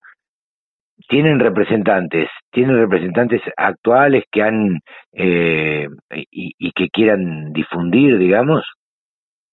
[1.07, 2.29] ¿Tienen representantes?
[2.51, 4.79] ¿Tienen representantes actuales que han
[5.13, 8.65] eh, y, que quieran difundir, digamos?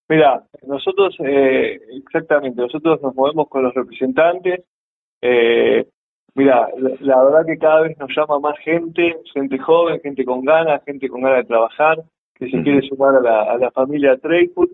[0.08, 4.64] Mira, nosotros, eh, exactamente, nosotros nos movemos con los representantes.
[5.22, 5.86] Eh,
[6.34, 6.68] mira,
[7.00, 11.08] la, verdad que cada vez nos llama más gente, gente joven, gente con ganas, gente
[11.08, 11.98] con ganas de trabajar,
[12.34, 14.70] que se quiere sumar a la, a la familia Treyfoot.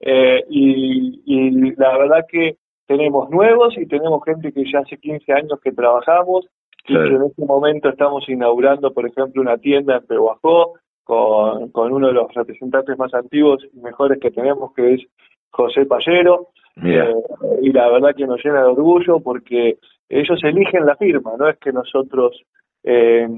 [0.00, 5.60] Eh, y, la verdad que tenemos nuevos y tenemos gente que ya hace 15 años
[5.62, 6.46] que trabajamos
[6.88, 11.92] y que en este momento estamos inaugurando, por ejemplo, una tienda en Pehuajó con, con
[11.92, 15.02] uno de los representantes más antiguos y mejores que tenemos, que es
[15.50, 16.48] José Pallero.
[16.84, 17.14] Eh,
[17.62, 21.58] y la verdad que nos llena de orgullo porque ellos eligen la firma, no es
[21.58, 22.40] que nosotros
[22.84, 23.28] eh,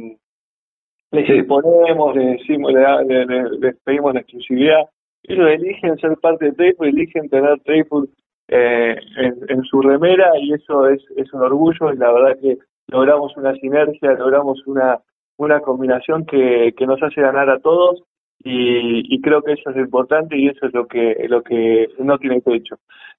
[1.10, 4.88] les imponemos, les, decimos, les pedimos la exclusividad,
[5.22, 8.08] ellos eligen ser parte de Trayford, eligen tener Trayford
[8.48, 13.36] eh, en, su remera y eso es, es un orgullo y la verdad que logramos
[13.36, 14.98] una sinergia, logramos una,
[15.36, 18.02] una combinación que, que nos hace ganar a todos
[18.44, 22.18] y, y, creo que eso es importante y eso es lo que lo que no
[22.18, 22.76] tiene techo.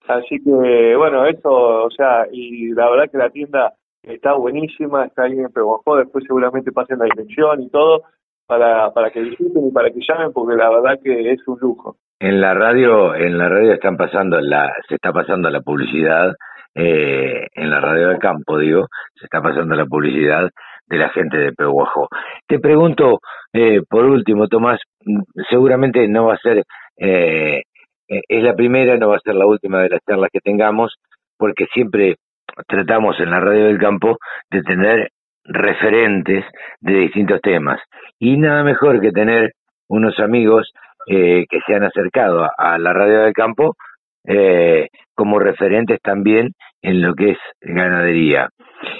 [0.07, 5.23] Así que bueno, eso, o sea, y la verdad que la tienda está buenísima, está
[5.23, 8.03] ahí en Peguajó, después seguramente pasen la dirección y todo,
[8.47, 11.97] para, para que visiten y para que llamen porque la verdad que es un lujo.
[12.19, 16.33] En la radio, en la radio están pasando la, se está pasando la publicidad,
[16.75, 20.49] eh, en la radio del campo digo, se está pasando la publicidad
[20.89, 22.07] de la gente de Pehuajo.
[22.47, 23.19] Te pregunto,
[23.53, 24.79] eh, por último, Tomás,
[25.49, 26.63] seguramente no va a ser,
[26.97, 27.61] eh,
[28.07, 30.95] es la primera, no va a ser la última de las charlas que tengamos,
[31.37, 32.15] porque siempre
[32.67, 34.17] tratamos en la radio del campo
[34.49, 35.09] de tener
[35.43, 36.45] referentes
[36.81, 37.79] de distintos temas.
[38.19, 39.53] Y nada mejor que tener
[39.87, 40.71] unos amigos
[41.07, 43.75] eh, que se han acercado a, la radio del campo
[44.27, 48.49] eh, como referentes también en lo que es ganadería.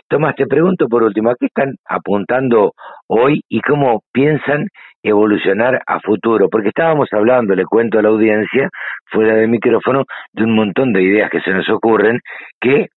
[0.08, 2.74] Tomás, te pregunto por último, ¿a qué están apuntando
[3.08, 4.68] hoy y cómo piensan
[5.04, 6.50] evolucionar a futuro?
[6.50, 8.70] Porque estábamos hablando, le cuento a la audiencia,
[9.06, 12.20] fuera de micrófono, de un montón de ideas que se nos ocurren
[12.60, 12.88] que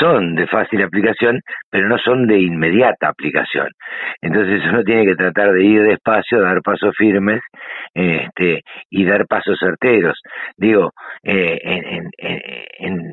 [0.00, 3.68] son de fácil aplicación, pero no son de inmediata aplicación.
[4.20, 7.40] Entonces uno tiene que tratar de ir despacio, dar pasos firmes
[7.94, 10.18] este, y dar pasos certeros.
[10.56, 12.42] Digo, eh, en, en,
[12.78, 13.12] en,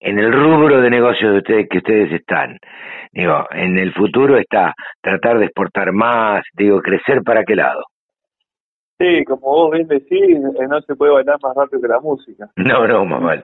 [0.00, 2.58] el rubro de negocios de ustedes que ustedes están,
[3.12, 7.84] digo, en el futuro está tratar de exportar más, digo, crecer para qué lado.
[8.98, 12.50] Sí, como vos bien decís, eh, no se puede bailar más rápido que la música.
[12.56, 13.42] No, no, mamá.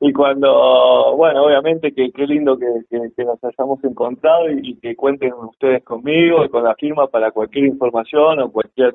[0.00, 5.32] y cuando, bueno, obviamente que qué lindo que, que, nos hayamos encontrado y, que cuenten
[5.32, 8.92] ustedes conmigo y con la firma para cualquier información o cualquier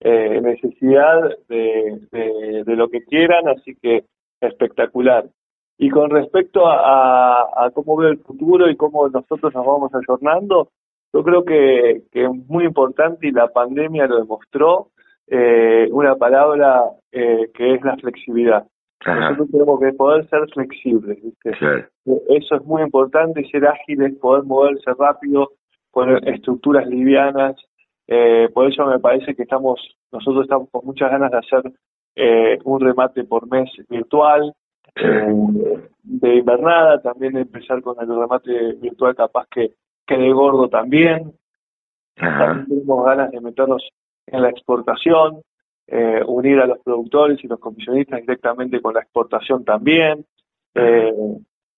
[0.00, 4.04] eh, necesidad de, de, lo que quieran, así que
[4.40, 5.26] espectacular.
[5.78, 10.68] Y con respecto a, a, cómo veo el futuro y cómo nosotros nos vamos ayornando,
[11.12, 14.88] Yo creo que, que es muy importante y la pandemia lo demostró,
[15.26, 18.66] eh, una palabra eh, que es la flexibilidad.
[19.06, 24.90] Nosotros tenemos que poder ser flexibles, Eso es muy importante y ser ágiles, poder moverse
[24.98, 25.50] rápido
[25.90, 27.56] con estructuras livianas.
[28.06, 31.72] Eh, por eso me parece que estamos, nosotros estamos con muchas ganas de hacer
[32.16, 34.54] eh, un remate por mes virtual,
[34.96, 39.72] eh, de invernada, también empezar con el remate virtual capaz que,
[40.06, 41.32] que de gordo también.
[42.16, 43.82] También tenemos ganas de meternos
[44.26, 45.42] en la exportación,
[45.86, 50.24] eh, unir a los productores y los comisionistas directamente con la exportación también,
[50.74, 51.12] eh,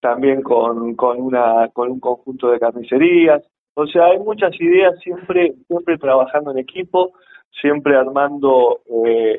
[0.00, 3.42] también con, con, una, con un conjunto de carnicerías.
[3.74, 7.12] O sea, hay muchas ideas siempre, siempre trabajando en equipo,
[7.61, 9.38] siempre armando eh,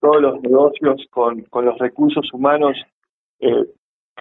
[0.00, 2.76] todos los negocios con, con los recursos humanos,
[3.40, 3.66] eh,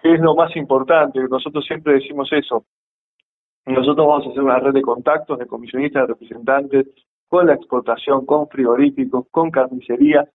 [0.03, 1.19] es lo más importante.
[1.29, 2.65] Nosotros siempre decimos eso.
[3.65, 6.87] Nosotros vamos a hacer una red de contactos, de comisionistas, de representantes,
[7.27, 10.29] con la exportación, con frigoríficos, con carnicerías,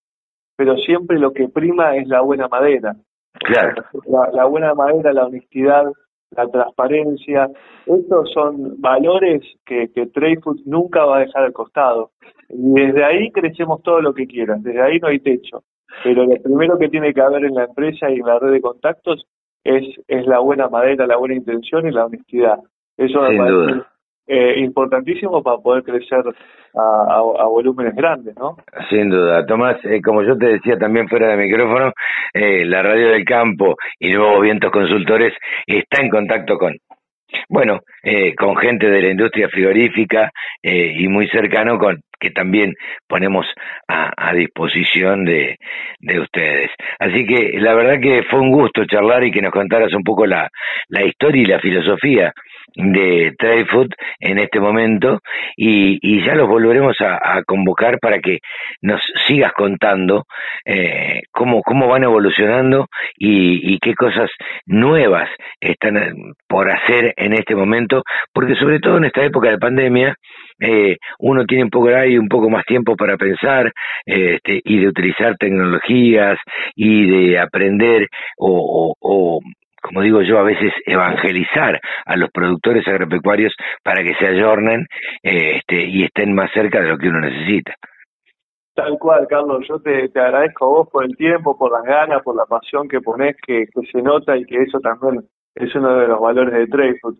[0.56, 2.94] pero siempre lo que prima es la buena madera.
[3.32, 3.84] Claro.
[4.34, 5.84] La, buena madera, la honestidad,
[6.30, 7.48] la transparencia,
[7.86, 10.08] estos son valores que, que
[10.66, 12.10] nunca va a dejar al costado.
[12.50, 15.62] Y desde ahí crecemos todo lo que quieran, desde ahí no hay techo.
[16.04, 18.60] Pero lo primero que tiene que haber en la empresa y en la red de
[18.60, 19.26] contactos
[19.64, 22.58] es, es la buena madera, la buena intención y la honestidad.
[22.96, 23.82] Eso me parece
[24.26, 26.22] eh, importantísimo para poder crecer
[26.74, 28.56] a, a, volúmenes grandes, ¿no?
[28.88, 29.44] Sin duda.
[29.46, 31.92] Tomás, eh, como yo te decía también fuera de micrófono,
[32.32, 35.34] eh, la radio del campo y Nuevos Vientos Consultores
[35.66, 36.76] está en contacto con
[37.48, 40.30] bueno, eh, con gente de la industria frigorífica
[40.62, 42.74] eh, y muy cercano con que también
[43.08, 43.44] ponemos
[43.88, 45.58] a, disposición de,
[45.98, 46.70] de, ustedes.
[46.98, 50.24] Así que la verdad que fue un gusto charlar y que nos contaras un poco
[50.24, 50.48] la,
[50.88, 52.32] la historia y la filosofía
[52.74, 55.20] de Trade Food en este momento
[55.56, 58.38] y, y ya los volveremos a, convocar para que
[58.80, 60.24] nos sigas contando
[60.64, 64.30] eh, cómo, cómo van evolucionando y, qué cosas
[64.66, 65.28] nuevas
[65.60, 66.12] están eh,
[66.46, 70.14] por hacer en este momento, porque sobre todo en esta época de pandemia
[70.60, 73.72] eh, uno tiene un poco un poco más tiempo para pensar
[74.04, 76.38] este, y de utilizar tecnologías
[76.74, 79.40] y de aprender o,
[79.82, 84.86] como digo yo, a veces evangelizar a los productores agropecuarios para que se ayornen
[85.22, 87.74] este, y estén más cerca de lo que uno necesita.
[88.74, 92.22] Tal cual, Carlos, yo te, te agradezco a vos por el tiempo, por las ganas,
[92.22, 96.08] por la pasión que pones, que, se nota y que eso también es uno de
[96.08, 97.16] los valores de Treyfoot.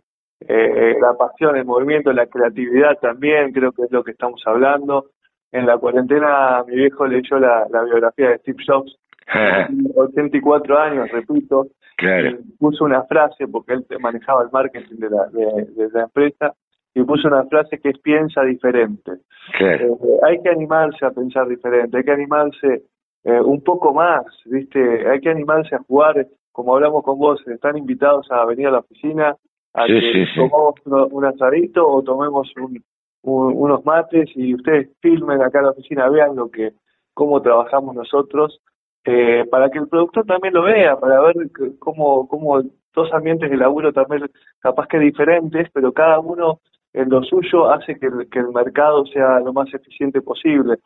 [0.49, 5.07] Eh, la pasión, el movimiento, la creatividad también, creo que es lo que estamos hablando.
[5.51, 8.97] En la cuarentena mi viejo leyó la, la biografía de Steve Jobs,
[9.97, 12.39] 84 años, repito, Claro.
[12.59, 16.53] puso una frase, porque él manejaba el marketing de la, de, la empresa,
[16.95, 19.13] y puso una frase que es piensa diferente.
[19.57, 19.99] Claro.
[20.03, 22.83] Eh, hay que animarse a pensar diferente, hay que animarse
[23.25, 25.09] eh, un poco más, ¿viste?
[25.09, 28.79] Hay que animarse a jugar, como hablamos con vos, están invitados a venir a la
[28.81, 29.37] oficina
[29.75, 30.75] a que tomemos
[31.13, 32.83] un asadito o tomemos un,
[33.23, 36.73] unos mates y ustedes filmen acá en la oficina, vean lo que
[37.15, 38.61] cómo trabajamos nosotros
[39.05, 41.35] eh, para que el productor también lo vea, para ver
[41.79, 42.63] cómo, cómo
[42.95, 44.31] dos ambientes de laburo también
[44.61, 46.61] capaz que diferentes, pero cada uno
[46.93, 50.77] en lo suyo hace que el, que el mercado sea lo más eficiente posible.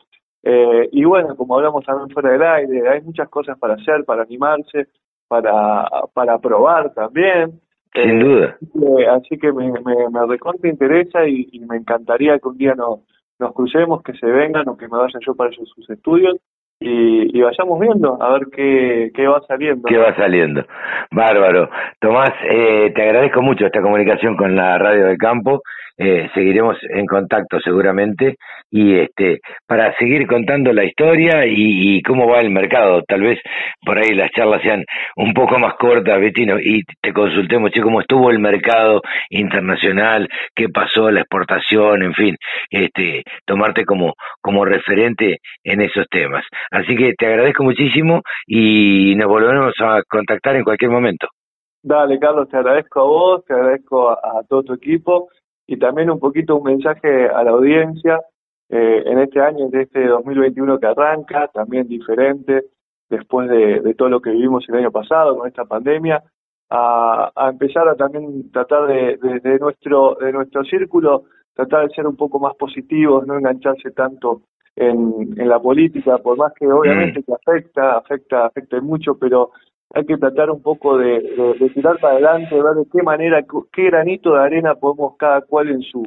[0.43, 4.23] Eh, y bueno, como hablamos también fuera del aire, hay muchas cosas para hacer, para
[4.23, 4.87] animarse,
[5.29, 7.61] para, para probar también.
[8.03, 9.15] Sin eh, duda.
[9.17, 13.01] así que me, me, me recontra interesa y, y, me encantaría que un día nos,
[13.39, 16.37] nos crucemos, que se vengan o que me vaya yo para sus estudios
[16.79, 19.89] y, y, vayamos viendo a ver qué, qué va saliendo.
[19.89, 20.63] ¿Qué va saliendo?
[21.11, 21.71] Bárbaro.
[22.01, 25.63] Tomás, eh, te agradezco mucho esta comunicación con la Radio del Campo
[25.99, 28.37] eh, seguiremos en contacto seguramente
[28.71, 33.03] y este para seguir contando la historia y, y, cómo va el mercado.
[33.03, 33.41] Tal vez
[33.85, 34.85] por ahí las charlas sean
[35.17, 40.69] un poco más cortas, Betino, y te consultemos che, cómo estuvo el mercado internacional, qué
[40.69, 42.37] pasó, la exportación, en fin,
[42.71, 46.45] este tomarte como, como referente en esos temas.
[46.71, 51.29] Así que te agradezco muchísimo y nos volveremos a contactar en cualquier momento.
[51.83, 55.29] Dale, Carlos, te agradezco a vos, te agradezco a, a todo tu equipo
[55.67, 58.21] y también un poquito un mensaje a la audiencia
[58.69, 62.65] eh, en este año, de este 2021 que arranca, también diferente
[63.09, 66.23] después de, de, todo lo que vivimos el año pasado con esta pandemia,
[66.71, 71.95] a, a empezar a también tratar de, de, de, nuestro de nuestro círculo, tratar de
[71.95, 74.43] ser un poco más positivos, no engancharse tanto
[74.75, 77.23] en, en la política, por más que obviamente mm.
[77.23, 79.51] que afecta, afecta, afecta mucho, pero
[79.95, 81.21] hay que tratar un poco de,
[81.75, 85.83] tirar para adelante, ver de qué manera, qué granito de arena podemos cada cual en
[85.83, 86.03] su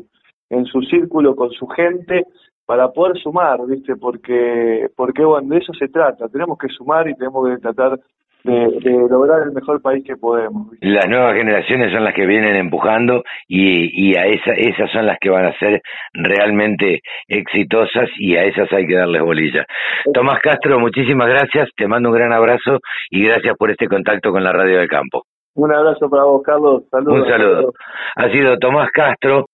[0.49, 2.25] en su círculo, con su gente,
[2.65, 3.95] para poder sumar, ¿viste?
[3.95, 7.99] Porque, porque bueno, de eso se trata, tenemos que sumar y tenemos que tratar
[8.43, 10.67] de, lograr el mejor país que podemos.
[10.81, 15.17] Las nuevas generaciones son las que vienen empujando y, y a esa, esas son las
[15.19, 15.81] que van a ser
[16.13, 19.65] realmente exitosas y a esas hay que darles bolilla.
[20.13, 22.79] Tomás Castro, muchísimas gracias, te mando un gran abrazo
[23.09, 25.23] y gracias por este contacto con la Radio del Campo.
[25.55, 26.83] Un abrazo para vos, Carlos.
[26.89, 27.21] Saludos.
[27.21, 27.73] Un saludo.
[28.15, 29.45] Ha sido Tomás Castro.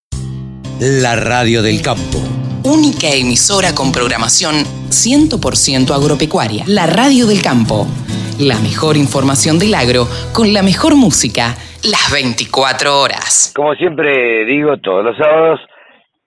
[0.79, 2.19] La Radio del Campo.
[2.63, 4.55] Única emisora con programación
[4.89, 6.63] 100% agropecuaria.
[6.67, 7.88] La Radio del Campo
[8.39, 11.55] la mejor información del agro con la mejor música
[11.88, 13.53] las 24 horas.
[13.55, 15.61] Como siempre digo todos los sábados,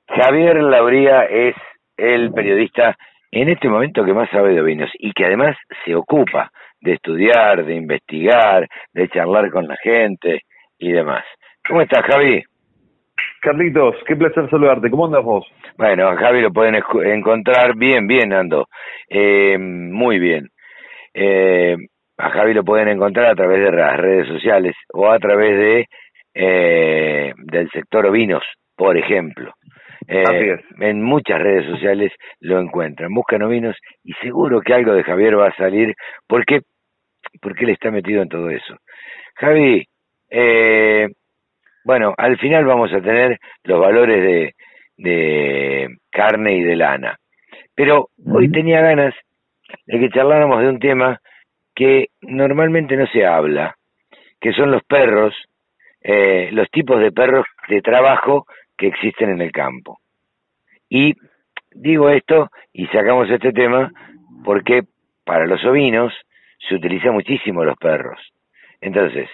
[0.08, 1.54] Javier Labría es
[1.96, 2.96] el periodista
[3.30, 6.50] en este momento que más sabe de vinos y que además se ocupa
[6.80, 10.42] de estudiar, de investigar, de charlar con la gente
[10.78, 11.24] y demás.
[11.66, 12.42] ¿Cómo estás, Javi?
[13.42, 14.90] Carlitos, qué placer saludarte.
[14.90, 15.46] ¿Cómo andas vos?
[15.76, 18.66] Bueno, Javi lo pueden encontrar bien, bien, Ando.
[19.08, 20.48] Eh, muy bien.
[21.14, 21.76] Eh,
[22.18, 25.86] a Javi lo pueden encontrar a través de las redes sociales o a través de
[26.34, 28.42] eh, del sector ovinos,
[28.76, 29.54] por ejemplo.
[30.06, 33.12] Eh, en muchas redes sociales lo encuentran.
[33.14, 35.94] Buscan ovinos y seguro que algo de Javier va a salir
[36.26, 36.60] porque
[37.40, 38.76] porque él está metido en todo eso.
[39.36, 39.86] Javi,
[40.30, 41.08] eh,
[41.84, 44.54] bueno, al final vamos a tener los valores de,
[44.96, 47.16] de carne y de lana.
[47.74, 49.14] Pero hoy tenía ganas
[49.86, 51.20] de que charláramos de un tema
[51.78, 53.76] que normalmente no se habla,
[54.40, 55.32] que son los perros,
[56.02, 60.00] eh, los tipos de perros de trabajo que existen en el campo.
[60.88, 61.14] Y
[61.70, 63.92] digo esto y sacamos este tema
[64.44, 64.82] porque
[65.24, 66.12] para los ovinos
[66.68, 68.18] se utiliza muchísimo los perros.
[68.80, 69.30] Entonces,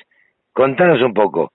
[0.53, 1.51] contanos un poco,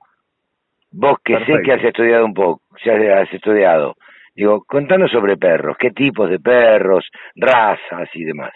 [0.91, 3.95] vos que sé que has estudiado un poco, ya has estudiado,
[4.33, 8.53] digo, contanos sobre perros, qué tipos de perros, razas y demás.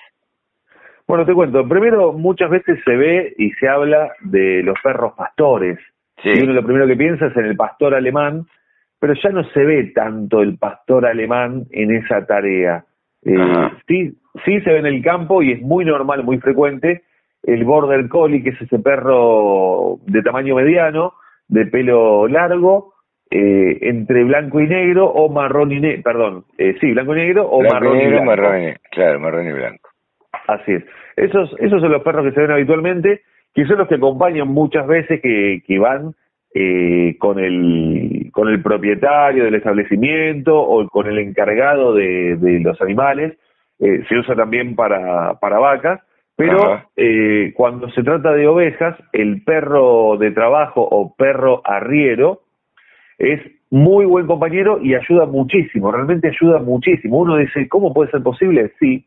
[1.14, 1.70] Bueno, te cuento.
[1.70, 5.78] Primero, muchas veces se ve y se habla de los perros pastores.
[6.24, 8.48] Y uno lo primero que piensa es en el pastor alemán,
[9.00, 12.86] pero ya no se ve tanto el pastor alemán en esa tarea.
[13.24, 17.04] Eh, sí, sí se ve en el campo y es muy normal, muy frecuente,
[17.44, 21.14] el border collie, que es ese perro de tamaño mediano,
[21.48, 22.96] de pelo largo,
[23.30, 27.46] eh, entre blanco y negro o marrón y negro, perdón, eh, sí, blanco y negro
[27.46, 28.80] o marrón y, blanco.
[28.90, 29.90] claro, marrón y blanco.
[30.48, 30.84] Así es.
[31.16, 33.22] Esos, esos son los perros que se ven habitualmente,
[33.54, 36.14] que son los que acompañan muchas veces que, que van
[36.56, 42.82] eh, con, el, con el propietario del establecimiento o con el encargado de, de los
[42.82, 43.38] animales.
[43.80, 46.02] Eh, se usa también para, para vacas,
[46.36, 52.42] pero eh, cuando se trata de ovejas, el perro de trabajo o perro arriero
[53.18, 53.40] es
[53.70, 57.20] muy buen compañero y ayuda muchísimo, realmente ayuda muchísimo.
[57.20, 58.72] Uno dice, ¿cómo puede ser posible?
[58.80, 59.06] Sí,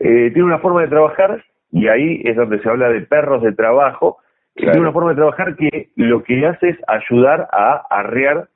[0.00, 3.52] eh, tiene una forma de trabajar, y ahí es donde se habla de perros de
[3.52, 4.18] trabajo,
[4.54, 8.48] tiene una forma de trabajar que lo que hace es ayudar a arrear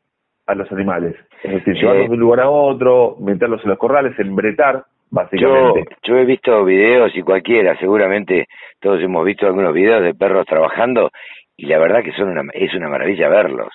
[0.47, 1.17] a los animales.
[1.43, 5.85] Es decir, llevarlos de un lugar a otro, meterlos en los corrales, embretar, básicamente.
[6.07, 8.47] Yo, yo he visto videos y cualquiera, seguramente
[8.81, 11.11] todos hemos visto algunos videos de perros trabajando
[11.57, 13.73] y la verdad que son una, es una maravilla verlos.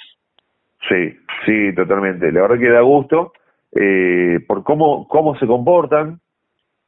[0.88, 2.32] Sí, sí, totalmente.
[2.32, 3.34] La verdad que da gusto
[3.76, 6.20] eh, por cómo, cómo se comportan,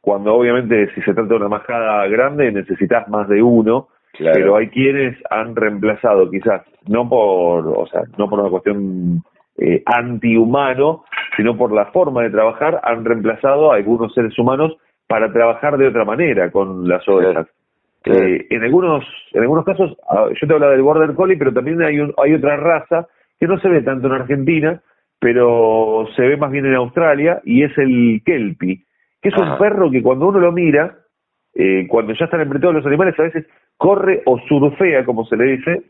[0.05, 3.87] cuando obviamente si se trata de una majada grande necesitas más de uno,
[4.19, 9.23] pero hay quienes han reemplazado quizás, no por, o sea, no por una cuestión
[9.57, 14.77] eh, antihumano, sino por la forma de trabajar, han reemplazado a algunos seres humanos
[15.07, 17.47] para trabajar de otra manera con las ovejas.
[18.05, 19.03] Eh, en algunos
[19.33, 22.57] en algunos casos, ah, yo te hablaba del Border Collie, pero también hay, hay otra
[22.57, 23.07] raza
[23.39, 24.79] que no se ve tanto en Argentina,
[25.19, 28.84] pero se ve más bien en Australia, y es el Kelpie
[29.25, 30.99] que es un perro que cuando uno lo mira,
[31.55, 35.45] eh, cuando ya están todos los animales, a veces corre o surfea, como se le
[35.45, 35.81] dice,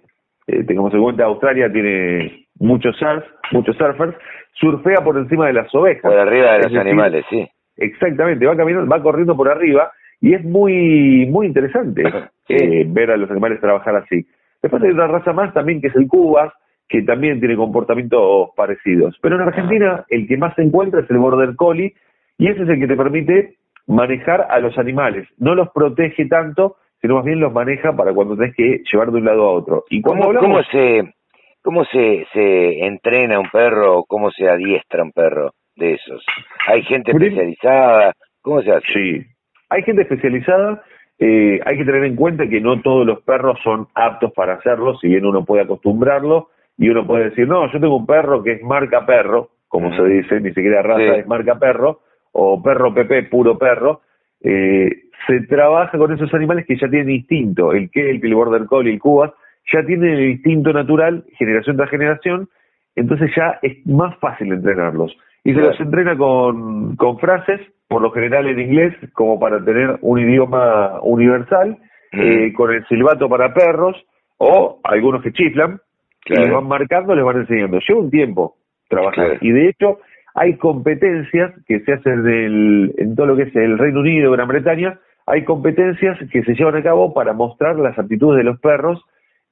[0.48, 4.16] eh, tengamos en cuenta Australia tiene muchos surf, muchos surfers,
[4.54, 6.10] surfea por encima de las ovejas.
[6.10, 7.46] Por arriba de los animales, sí.
[7.76, 12.04] Exactamente, va caminando, va corriendo por arriba y es muy muy interesante
[12.48, 14.26] eh, ver a los animales trabajar así.
[14.62, 16.54] Después hay otra raza más también que es el Cubas,
[16.88, 19.18] que también tiene comportamientos parecidos.
[19.22, 21.96] Pero en Argentina el que más se encuentra es el Border Collie,
[22.38, 23.56] y ese es el que te permite
[23.88, 25.28] manejar a los animales.
[25.38, 29.18] No los protege tanto, sino más bien los maneja para cuando tenés que llevar de
[29.18, 29.84] un lado a otro.
[29.90, 31.14] ¿Y cómo, cómo se
[31.62, 36.24] cómo se, se entrena un perro o cómo se adiestra un perro de esos?
[36.68, 38.14] ¿Hay gente especializada?
[38.42, 38.88] ¿Cómo se hace?
[38.94, 39.26] Sí,
[39.70, 40.84] hay gente especializada.
[41.18, 44.98] Eh, hay que tener en cuenta que no todos los perros son aptos para hacerlo,
[44.98, 48.54] si bien uno puede acostumbrarlo y uno puede decir, no, yo tengo un perro que
[48.54, 52.02] es marca perro, como se dice, ni siquiera raza es marca perro,
[52.38, 54.02] o perro PP, puro perro,
[54.42, 54.90] eh,
[55.26, 59.00] se trabaja con esos animales que ya tienen instinto, el kelpie, el border collie, el
[59.00, 59.32] cubas,
[59.72, 62.50] ya tienen el instinto natural, generación tras generación,
[62.96, 65.16] entonces ya es más fácil entrenarlos.
[65.46, 69.98] Y se los entrena con, con frases, por lo general en inglés, como para tener
[70.02, 71.78] un idioma universal,
[72.12, 73.96] eh, con el silbato para perros,
[74.38, 75.80] o algunos que chiflan,
[76.26, 77.80] y les van marcando, les van enseñando.
[77.80, 78.56] Lleva un tiempo
[78.90, 79.38] trabajar.
[79.42, 80.00] Y de hecho,
[80.36, 84.48] hay competencias que se hacen en, en todo lo que es el Reino Unido, Gran
[84.48, 89.04] Bretaña, hay competencias que se llevan a cabo para mostrar las aptitudes de los perros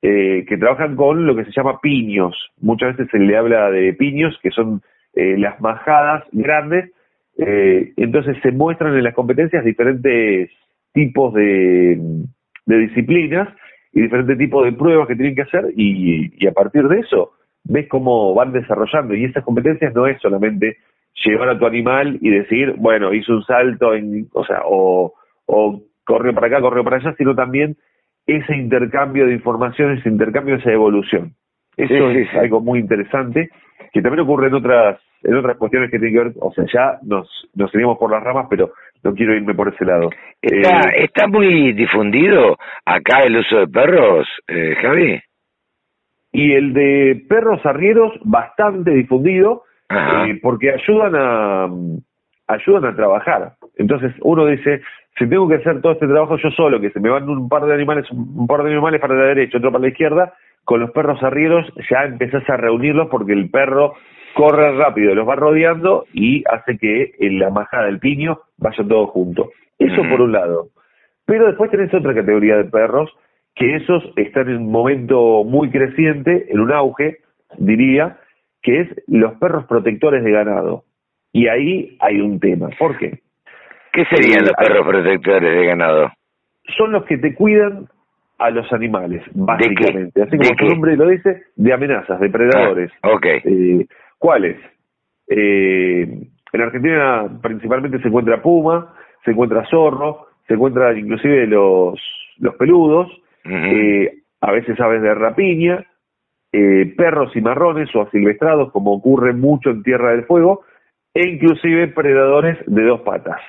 [0.06, 2.36] eh, que trabajan con lo que se llama piños.
[2.60, 4.82] Muchas veces se le habla de piños, que son
[5.16, 6.92] eh, las majadas grandes.
[7.38, 10.52] Eh, entonces se muestran en las competencias diferentes
[10.94, 12.00] tipos de,
[12.66, 13.48] disciplinas
[13.94, 17.32] y diferentes tipos de pruebas que tienen que hacer y, a partir de eso
[17.64, 19.16] ves cómo van desarrollando.
[19.16, 20.78] Y esas competencias no es solamente
[21.26, 25.14] llevar a tu animal y decir, bueno, hizo un salto, en, o sea, o,
[25.46, 27.78] o corrió para acá, corrió para allá, sino también
[28.26, 31.34] ese intercambio de información, ese intercambio, esa evolución.
[31.76, 33.50] Eso es algo muy interesante,
[33.92, 37.00] que también ocurre en otras en otras cuestiones que tienen que ver, o sea, ya
[37.02, 38.72] nos, nos seguimos por las ramas, pero
[39.04, 40.10] no quiero irme por ese lado.
[40.42, 45.22] ¿Está, eh, está muy difundido acá el uso de perros, eh, Javi?
[46.34, 51.70] Y el de perros arrieros, bastante difundido, eh, porque ayudan a,
[52.48, 53.54] ayudan a trabajar.
[53.78, 54.82] Entonces uno dice,
[55.18, 57.66] si tengo que hacer todo este trabajo yo solo, que se me van un par
[57.66, 60.34] de animales, un par de animales para la derecha, otro para la izquierda,
[60.66, 63.94] con los perros arrieros ya empezás a reunirlos porque el perro
[64.34, 69.08] corre rápido, los va rodeando y hace que en la majada del piño vaya todo
[69.08, 69.52] junto.
[69.78, 70.70] Eso por un lado.
[71.26, 73.12] Pero después tenés otra categoría de perros
[73.56, 77.20] que esos están en un momento muy creciente, en un auge,
[77.58, 78.18] diría,
[78.62, 80.84] que es los perros protectores de ganado.
[81.32, 82.70] Y ahí hay un tema.
[82.80, 83.20] ¿Por qué?
[83.92, 86.12] ¿Qué serían los perros protectores de ganado?
[86.78, 87.88] Son los que te cuidan
[88.40, 90.24] a los animales, básicamente.
[90.24, 92.92] Así como su nombre lo dice, de amenazas, depredadores.
[93.02, 93.26] Ah, ok.
[93.26, 93.86] Eh,
[94.18, 94.58] ¿Cuáles?
[95.28, 96.08] Eh,
[96.54, 98.94] en Argentina principalmente se encuentra puma,
[99.24, 102.00] se encuentra zorro, se encuentra inclusive los,
[102.38, 103.10] los peludos,
[103.46, 105.86] eh, a veces aves de rapiña,
[106.52, 110.62] perros y marrones o asilvestrados, como ocurre mucho en Tierra del Fuego,
[111.14, 113.42] e inclusive predadores de dos patas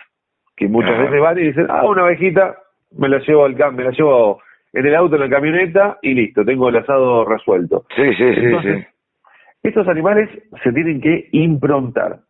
[0.56, 2.56] que muchas veces van y dicen, ah, una abejita,
[2.96, 4.40] me la llevo al me la llevo
[4.72, 7.84] en el auto, en la camioneta y listo, tengo el asado resuelto.
[7.96, 8.86] Sí, sí, sí, sí.
[9.62, 10.28] Estos animales
[10.62, 12.20] se tienen que improntar.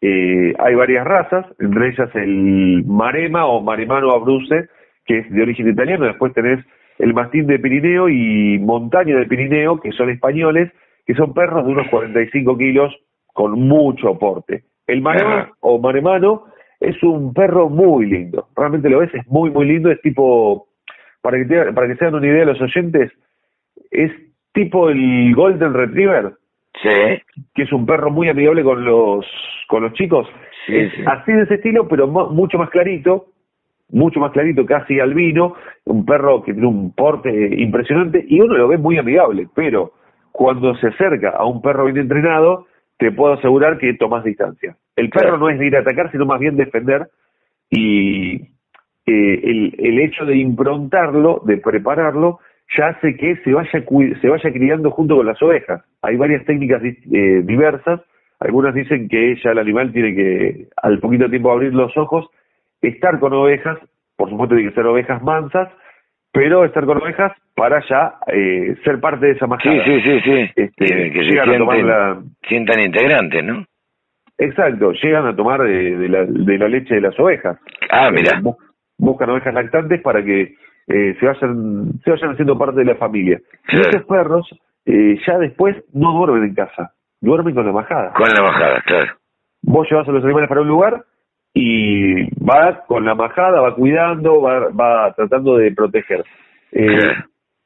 [0.00, 4.68] Eh, hay varias razas, entre ellas el marema o maremano abruse,
[5.04, 6.64] que es de origen italiano, después tenés
[6.98, 10.72] el mastín de Pirineo y montaña de Pirineo, que son españoles,
[11.06, 12.94] que son perros de unos 45 kilos
[13.32, 14.64] con mucho aporte.
[14.86, 16.44] El marema o maremano
[16.80, 20.68] es un perro muy lindo, realmente lo ves, es muy, muy lindo, es tipo,
[21.20, 23.12] para que, te, para que se una idea los oyentes,
[23.90, 24.12] es
[24.52, 26.32] tipo el Golden Retriever,
[26.82, 26.88] sí.
[27.54, 29.26] que es un perro muy amigable con los,
[29.68, 30.28] con los chicos,
[30.68, 33.26] es así de ese estilo, pero mucho más clarito,
[33.90, 37.30] mucho más clarito, casi albino, un perro que tiene un porte
[37.60, 39.92] impresionante y uno lo ve muy amigable, pero
[40.32, 42.66] cuando se acerca a un perro bien entrenado,
[42.98, 44.76] te puedo asegurar que tomas distancia.
[44.96, 47.08] El perro no es de ir a atacar, sino más bien defender
[47.70, 52.40] y eh, el, el hecho de improntarlo, de prepararlo,
[52.76, 53.70] ya hace que se vaya,
[54.20, 55.82] se vaya criando junto con las ovejas.
[56.02, 58.00] Hay varias técnicas eh, diversas.
[58.40, 62.28] Algunas dicen que ya el animal tiene que, al poquito tiempo, abrir los ojos,
[62.82, 63.78] estar con ovejas,
[64.16, 65.68] por supuesto tiene que ser ovejas mansas,
[66.32, 69.62] pero estar con ovejas para ya eh, ser parte de esa masa.
[69.62, 70.50] Sí, sí, sí, sí.
[70.56, 72.22] Este, que llegan a tomar la...
[72.48, 73.64] sientan integrantes, ¿no?
[74.38, 77.58] Exacto, llegan a tomar de, la, de la leche de las ovejas.
[77.90, 78.40] Ah, mira.
[78.96, 80.54] buscan ovejas lactantes para que
[80.86, 83.40] eh, se vayan se vayan haciendo parte de la familia.
[83.68, 84.48] Y estos perros
[84.86, 88.12] eh, ya después no duermen en casa, duermen con la majada.
[88.12, 89.12] Con la majada, claro.
[89.62, 91.04] Vos llevas a los animales para un lugar
[91.54, 96.24] y va con la majada, va cuidando, va, va tratando de proteger.
[96.72, 97.12] Eh,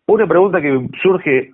[0.07, 1.51] una pregunta que surge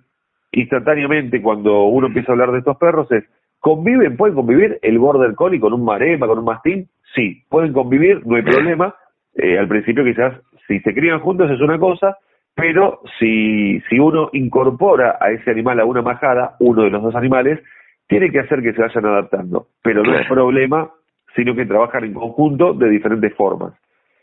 [0.52, 3.24] instantáneamente cuando uno empieza a hablar de estos perros es,
[3.58, 6.88] ¿conviven, pueden convivir el border collie con un marema, con un mastín?
[7.14, 8.94] Sí, pueden convivir, no hay problema.
[9.34, 10.34] Eh, al principio quizás
[10.66, 12.16] si se crían juntos es una cosa,
[12.54, 17.14] pero si, si uno incorpora a ese animal a una majada, uno de los dos
[17.14, 17.60] animales,
[18.06, 19.68] tiene que hacer que se vayan adaptando.
[19.82, 20.90] Pero no es problema
[21.34, 23.74] sino que trabajan en conjunto de diferentes formas.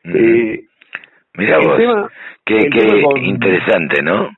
[0.04, 0.66] eh,
[1.38, 2.10] Mira vos,
[2.46, 2.70] qué,
[3.24, 4.30] interesante, ¿no?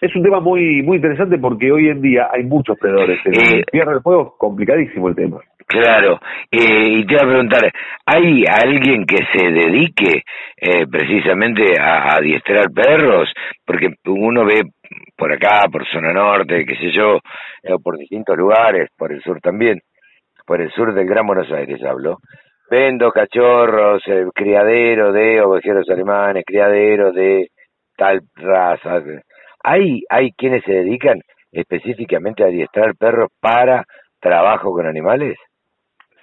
[0.00, 3.20] es un tema muy muy interesante porque hoy en día hay muchos predadores.
[3.24, 5.40] En eh, Tierra del Fuego complicadísimo el tema.
[5.66, 6.18] Claro,
[6.50, 7.72] eh, y te iba a preguntar,
[8.04, 10.22] ¿hay alguien que se dedique
[10.56, 13.32] eh, precisamente a, adiestrar perros?
[13.64, 14.62] Porque uno ve
[15.16, 17.18] por acá, por zona norte, qué sé yo,
[17.62, 19.80] eh, por distintos lugares, por el sur también,
[20.50, 22.18] por el sur del Gran Buenos Aires hablo,
[22.68, 24.02] vendo cachorros,
[24.34, 27.50] criadero de ovejeros alemanes, criadero de
[27.96, 29.00] tal raza.
[29.62, 31.20] ¿Hay, hay quienes se dedican
[31.52, 33.84] específicamente a adiestrar perros para
[34.18, 35.36] trabajo con animales?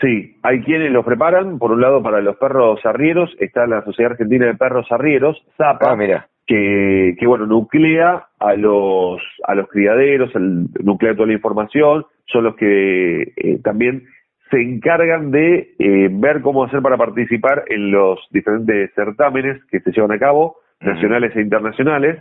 [0.02, 4.12] Sí, hay quienes los preparan, por un lado para los perros arrieros, está la Sociedad
[4.12, 10.36] Argentina de Perros Arrieros, ZAPA, ah, Que, que bueno, nuclea a los, a los criaderos,
[10.36, 14.04] el, nuclea toda la información, son los que eh, también
[14.50, 19.92] se encargan de eh, ver cómo hacer para participar en los diferentes certámenes que se
[19.92, 22.20] llevan a cabo, nacionales e internacionales.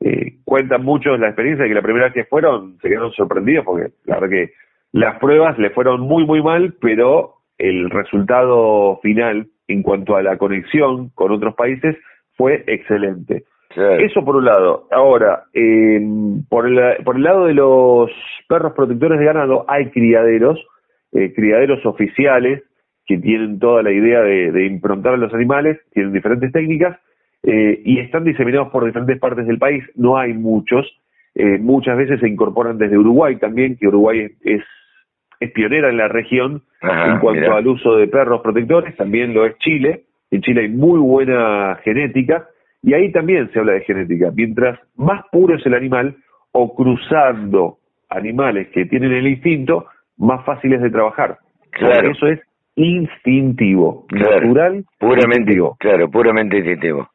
[0.00, 3.64] Eh, cuentan mucho la experiencia de que la primera vez que fueron se quedaron sorprendidos
[3.64, 4.52] porque la verdad que
[4.92, 10.36] las pruebas le fueron muy, muy mal, pero el resultado final en cuanto a la
[10.36, 11.96] conexión con otros países
[12.36, 13.44] fue excelente.
[13.76, 14.86] Eso por un lado.
[14.92, 15.44] Ahora,
[16.48, 18.10] por, el, por el lado de los
[18.48, 20.64] perros protectores de ganado, hay criaderos,
[21.14, 22.62] eh, criaderos oficiales,
[23.06, 26.98] que tienen toda la idea de, improntar a los animales, tienen diferentes técnicas,
[27.42, 29.84] eh, y están diseminados por diferentes partes del país.
[29.94, 30.86] No hay muchos.
[31.34, 34.62] Eh, muchas veces se incorporan desde Uruguay también, que Uruguay es
[35.40, 39.56] es pionera en la región en cuanto al uso de perros protectores, también lo es
[39.58, 40.04] Chile.
[40.30, 42.46] En Chile hay muy buena genética
[42.82, 44.30] y ahí también se habla de genética.
[44.34, 46.16] Mientras más puro es el animal
[46.52, 47.78] o cruzando
[48.10, 49.86] animales que tienen el instinto,
[50.16, 51.38] más fácil es de trabajar.
[51.70, 52.10] Claro.
[52.10, 52.40] Eso es
[52.76, 57.08] instintivo, natural, puramente, claro, puramente instintivo.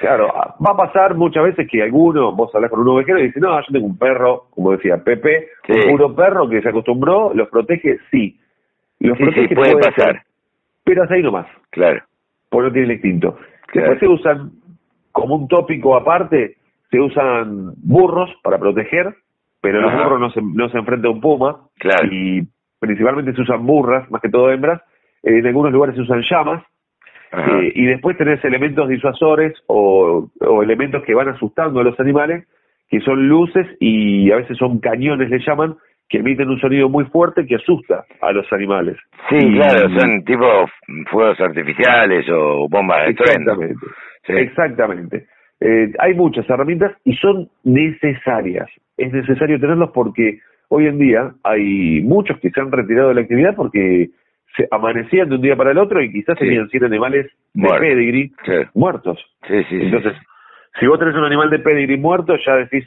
[0.00, 3.38] Claro, va a pasar muchas veces que alguno, vos hablas con un ovejero y dice,
[3.38, 7.48] no, yo tengo un perro, como decía Pepe, un puro perro que se acostumbró, los
[7.48, 8.36] protege, sí.
[8.98, 10.22] Los protege, puede, pasar.
[10.82, 11.46] pero hasta ahí nomás.
[11.70, 12.02] Claro.
[12.48, 13.38] Porque no tiene el instinto.
[13.72, 14.50] Después se usan,
[15.12, 16.56] como un tópico aparte,
[16.90, 19.14] se usan burros para proteger,
[19.62, 21.68] pero los burros no se, no se enfrentan a un puma.
[21.78, 22.08] Claro.
[22.10, 22.42] Y
[22.80, 24.82] principalmente se usan burras, más que todo hembras.
[25.22, 26.64] En algunos lugares se usan llamas
[27.32, 30.28] eh, y después tenés elementos disuasores o,
[30.62, 32.46] elementos que van asustando a los animales,
[32.90, 35.76] que son luces y a veces son cañones, le llaman,
[36.08, 38.98] que emiten un sonido muy fuerte que asusta a los animales.
[39.30, 40.44] Sí, claro, son tipo
[41.10, 43.86] fuegos artificiales o bombas de Exactamente.
[44.28, 45.26] Exactamente.
[45.60, 48.68] Eh, hay muchas herramientas y son necesarias.
[48.96, 53.20] Es necesario tenerlos porque hoy en día hay muchos que se han retirado de la
[53.22, 54.10] actividad porque
[54.56, 58.30] se amanecían de un día para el otro y quizás tenían siete animales de pedigree
[58.74, 59.18] muertos.
[59.48, 60.14] Entonces,
[60.78, 62.86] si vos tenés un animal de pedigree muerto, ya decís,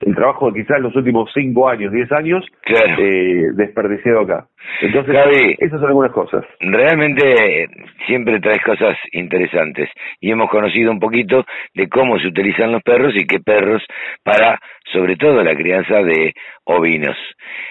[0.00, 4.46] el trabajo de quizás los últimos cinco años, diez años, eh, desperdiciado acá.
[4.80, 5.16] Entonces,
[5.58, 6.44] esas son algunas cosas.
[6.60, 7.68] Realmente
[8.06, 9.88] siempre traes cosas interesantes
[10.20, 11.44] y hemos conocido un poquito
[11.74, 13.82] de cómo se utilizan los perros y qué perros
[14.24, 14.58] para,
[14.92, 16.34] sobre todo, la crianza de
[16.64, 17.16] ovinos.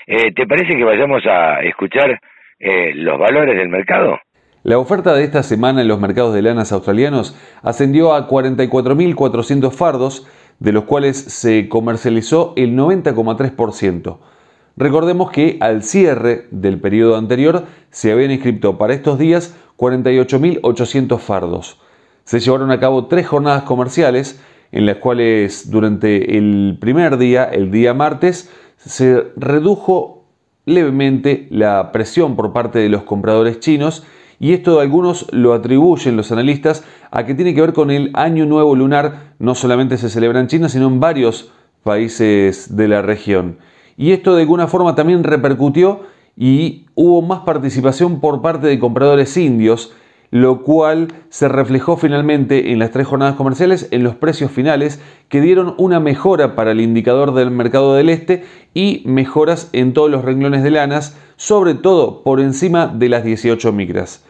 [0.07, 2.19] Eh, ¿Te parece que vayamos a escuchar
[2.63, 4.19] eh, los valores del mercado.
[4.61, 10.27] La oferta de esta semana en los mercados de lanas australianos ascendió a 44.400 fardos,
[10.59, 14.19] de los cuales se comercializó el 90,3%.
[14.77, 21.81] Recordemos que al cierre del periodo anterior se habían inscrito para estos días 48.800 fardos.
[22.25, 24.39] Se llevaron a cabo tres jornadas comerciales
[24.71, 30.25] en las cuales durante el primer día, el día martes, se redujo
[30.65, 34.03] levemente la presión por parte de los compradores chinos
[34.39, 38.45] y esto algunos lo atribuyen los analistas a que tiene que ver con el año
[38.45, 41.51] nuevo lunar, no solamente se celebra en China, sino en varios
[41.83, 43.59] países de la región.
[43.97, 46.01] Y esto de alguna forma también repercutió
[46.35, 49.93] y hubo más participación por parte de compradores indios
[50.31, 55.41] lo cual se reflejó finalmente en las tres jornadas comerciales en los precios finales que
[55.41, 60.23] dieron una mejora para el indicador del mercado del este y mejoras en todos los
[60.23, 64.23] renglones de lanas, sobre todo por encima de las 18 micras.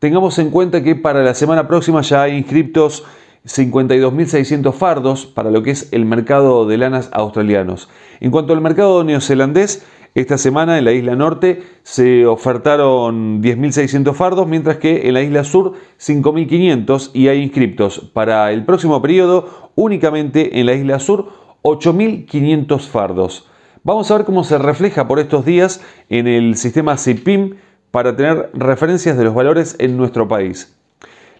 [0.00, 3.04] Tengamos en cuenta que para la semana próxima ya hay inscriptos
[3.46, 7.88] 52.600 fardos para lo que es el mercado de lanas australianos.
[8.20, 9.84] En cuanto al mercado neozelandés,
[10.14, 15.42] esta semana en la isla norte se ofertaron 10.600 fardos, mientras que en la isla
[15.42, 21.30] sur 5.500 y hay inscriptos para el próximo periodo únicamente en la isla sur
[21.62, 23.48] 8.500 fardos.
[23.82, 27.56] Vamos a ver cómo se refleja por estos días en el sistema CIPIM
[27.90, 30.76] para tener referencias de los valores en nuestro país.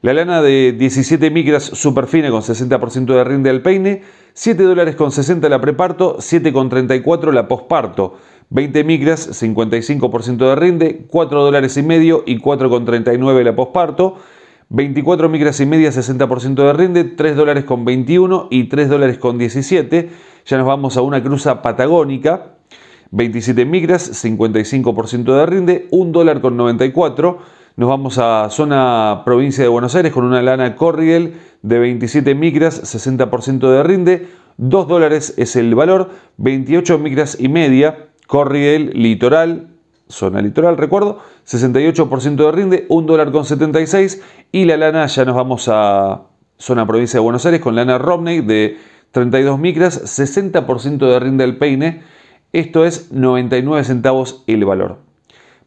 [0.05, 4.03] La lana de 17 micras superfina con 60% de rinde al peine,
[4.35, 8.18] 7 dólares con 60 la preparto, 7 con 34 la posparto.
[8.51, 14.16] 20 micras, 55% de rinde, 4 dólares y medio y 4 con 39 la posparto.
[14.70, 19.38] 24 micras y media, 60% de rinde, 3 dólares con 21 y 3 dólares con
[19.38, 20.11] 17.
[20.47, 22.57] Ya nos vamos a una cruza patagónica,
[23.11, 27.38] 27 micras, 55% de rinde, 1 dólar con 94.
[27.76, 32.82] Nos vamos a zona provincia de Buenos Aires con una lana Corriel de 27 micras,
[32.95, 39.68] 60% de rinde, 2 dólares es el valor, 28 micras y media, Corriel litoral,
[40.09, 44.22] zona litoral, recuerdo, 68% de rinde, 1 dólar con 76
[44.53, 46.22] y la lana ya nos vamos a
[46.57, 48.79] zona provincia de Buenos Aires con lana Romney de
[49.11, 52.03] 32 micras, 60% de rinde al peine,
[52.53, 54.99] esto es 99 centavos el valor.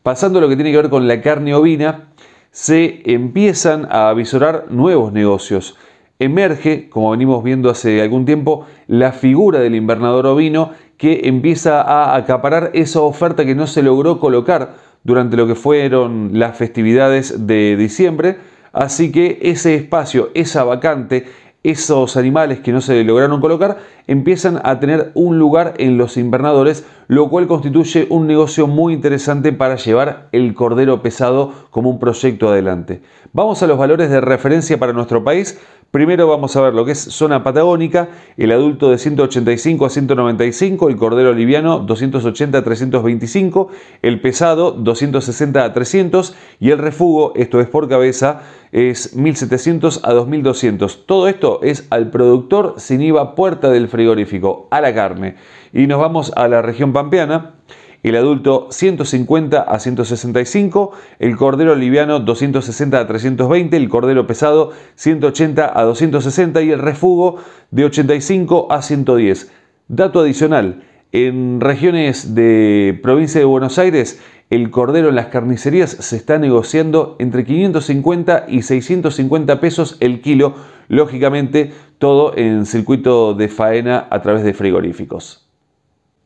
[0.03, 2.10] Pasando a lo que tiene que ver con la carne ovina,
[2.51, 5.76] se empiezan a visorar nuevos negocios.
[6.20, 12.16] Emerge, como venimos viendo hace algún tiempo, la figura del invernador ovino que empieza a
[12.16, 17.78] acaparar esa oferta que no se logró colocar durante lo que fueron las festividades de
[17.78, 18.38] diciembre.
[18.74, 21.28] Así que ese espacio, esa vacante,
[21.64, 23.78] esos animales que no se lograron colocar
[24.08, 29.53] empiezan a tener un lugar en los invernadores, lo cual constituye un negocio muy interesante
[29.53, 33.01] para llevar el cordero pesado como un proyecto adelante.
[33.34, 35.60] Vamos a los valores de referencia para nuestro país.
[35.91, 40.89] Primero vamos a ver lo que es zona patagónica, el adulto de 185 a 195,
[40.89, 43.70] el cordero liviano 280 a 325,
[44.01, 48.41] el pesado 260 a 300 y el refugo, esto es por cabeza,
[48.74, 51.05] es 1700 a 2200.
[51.05, 55.36] Todo esto es al productor sin IVA puerta del frigorífico, a la carne.
[55.74, 57.56] Y nos vamos a la región pampeana.
[58.04, 65.78] El adulto 150 a 165, el cordero liviano 260 a 320, el cordero pesado 180
[65.78, 67.38] a 260 y el refugo
[67.72, 69.52] de 85 a 110.
[69.88, 74.22] Dato adicional, en regiones de provincia de Buenos Aires,
[74.52, 80.56] el cordero en las carnicerías se está negociando entre 550 y 650 pesos el kilo,
[80.88, 85.47] lógicamente todo en circuito de faena a través de frigoríficos.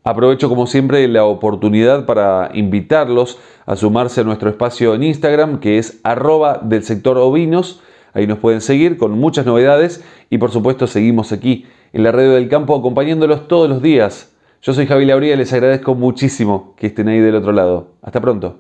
[0.04, 3.38] Aprovecho como siempre la oportunidad para invitarlos
[3.68, 7.84] a sumarse a nuestro espacio en Instagram que es arroba del sector ovinos.
[8.14, 12.32] Ahí nos pueden seguir con muchas novedades y por supuesto seguimos aquí en la radio
[12.32, 14.34] del campo acompañándolos todos los días.
[14.64, 17.94] Yo soy Javi Labría y les agradezco muchísimo que estén ahí del otro lado.
[18.02, 18.58] Hasta pronto.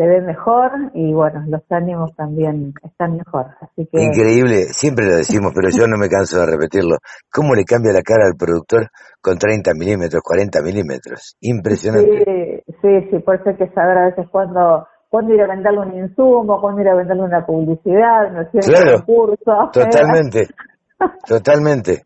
[0.00, 3.48] se ve mejor y bueno, los ánimos también están mejor.
[3.60, 4.00] Así que...
[4.00, 6.96] Increíble, siempre lo decimos, pero yo no me canso de repetirlo.
[7.30, 8.88] ¿Cómo le cambia la cara al productor
[9.20, 11.36] con 30 milímetros, 40 milímetros?
[11.42, 12.64] Impresionante.
[12.66, 15.80] Sí, sí, sí, por eso hay que saber a veces cuándo, cuándo ir a venderle
[15.80, 19.36] un insumo, cuándo ir a venderle una publicidad, no sé, claro, un
[19.70, 20.48] Totalmente,
[21.28, 22.04] totalmente.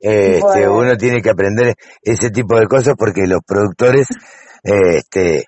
[0.00, 4.06] Este, Uno tiene que aprender ese tipo de cosas porque los productores
[4.62, 5.44] este,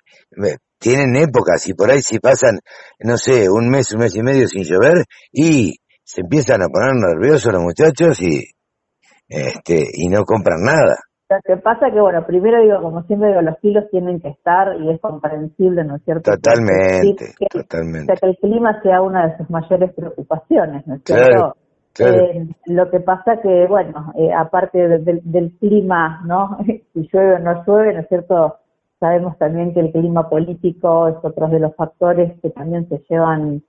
[0.81, 2.59] tienen épocas y por ahí si pasan,
[2.99, 6.95] no sé, un mes, un mes y medio sin llover y se empiezan a poner
[6.95, 8.41] nerviosos los muchachos y
[9.29, 10.97] este y no compran nada.
[11.29, 14.75] Lo que pasa que, bueno, primero digo, como siempre digo, los kilos tienen que estar
[14.81, 16.31] y es comprensible, ¿no es cierto?
[16.31, 18.11] Totalmente, totalmente.
[18.11, 21.55] O sea, que el clima sea una de sus mayores preocupaciones, ¿no es cierto?
[21.99, 26.57] Eh, lo que pasa que, bueno, eh, aparte del clima, ¿no?
[26.65, 28.57] si llueve o no llueve, ¿no es cierto?
[29.01, 33.63] Sabemos también que el clima político es otro de los factores que también se llevan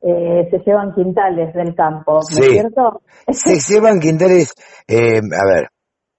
[0.00, 3.02] eh, se llevan quintales del campo, ¿no es cierto?
[3.30, 4.54] Se llevan quintales,
[4.86, 5.68] eh, a ver,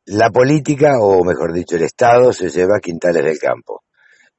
[0.06, 3.82] la política, o mejor dicho, el Estado se lleva quintales del campo,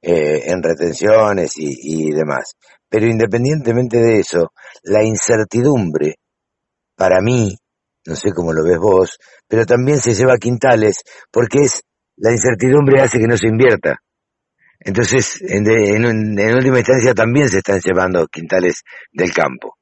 [0.01, 2.55] eh, en retenciones y, y demás.
[2.89, 4.53] Pero independientemente de eso,
[4.85, 6.17] la incertidumbre,
[6.95, 7.57] para mí,
[8.07, 9.19] no sé cómo lo ves vos,
[9.49, 11.03] pero también se lleva quintales
[11.33, 11.83] porque es
[12.17, 14.01] la incertidumbre hace que no se invierta.
[14.81, 16.05] Entonces, en,
[16.57, 19.75] última instancia también se están llevando quintales del campo.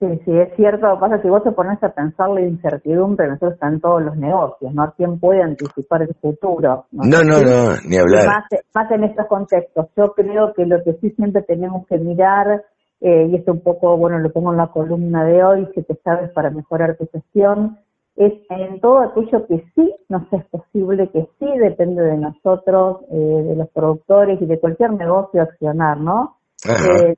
[0.00, 0.98] Sí, sí, es cierto.
[0.98, 4.94] Pasa que vos te pones a pensar la incertidumbre, nosotros están todos los negocios, ¿no?
[4.96, 6.86] ¿Quién puede anticipar el futuro?
[6.90, 8.26] No, no, no, ni hablar.
[8.26, 9.88] Más, más, en estos contextos.
[9.94, 12.64] Yo creo que lo que sí siempre tenemos que mirar,
[13.02, 15.94] eh, y esto un poco, bueno, lo pongo en la columna de hoy, si te
[16.02, 17.78] sabes para mejorar tu gestión,
[18.20, 23.16] es en todo aquello que sí nos es posible, que sí depende de nosotros, eh,
[23.16, 26.36] de los productores y de cualquier negocio accionar, ¿no?
[26.66, 27.14] Eh,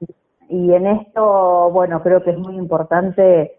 [0.48, 3.56] y en esto, bueno, creo que es muy importante,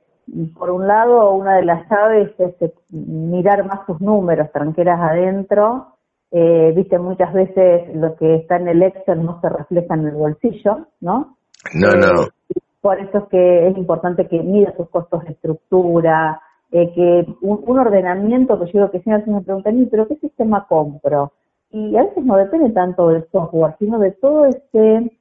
[0.57, 5.87] por un lado, una de las llaves es eh, mirar más sus números, tranqueras adentro.
[6.31, 10.15] Eh, Viste, muchas veces lo que está en el Excel no se refleja en el
[10.15, 11.35] bolsillo, ¿no?
[11.73, 12.23] No, no.
[12.23, 16.41] Eh, por eso es que es importante que mida sus costos de estructura,
[16.73, 21.31] que un, ordenamiento, que yo digo que siempre me preguntan, ¿pero qué sistema compro?
[21.69, 25.11] Y a veces no depende tanto del software, sino de todo este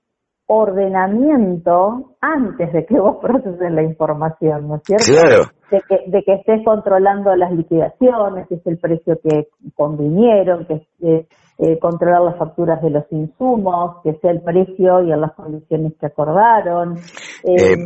[0.53, 5.05] ordenamiento antes de que vos proceses la información, ¿no es cierto?
[5.07, 5.45] Claro.
[5.71, 10.87] De que, de que estés controlando las liquidaciones, que es el precio que convinieron, que
[11.01, 11.27] eh,
[11.59, 16.07] eh, controlar las facturas de los insumos, que sea el precio y las condiciones que
[16.07, 16.99] acordaron.
[17.45, 17.77] Eh,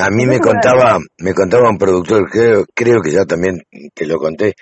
[0.00, 3.58] a mí me contaba, me contaba un productor, creo, creo que ya también
[3.94, 4.54] te lo conté,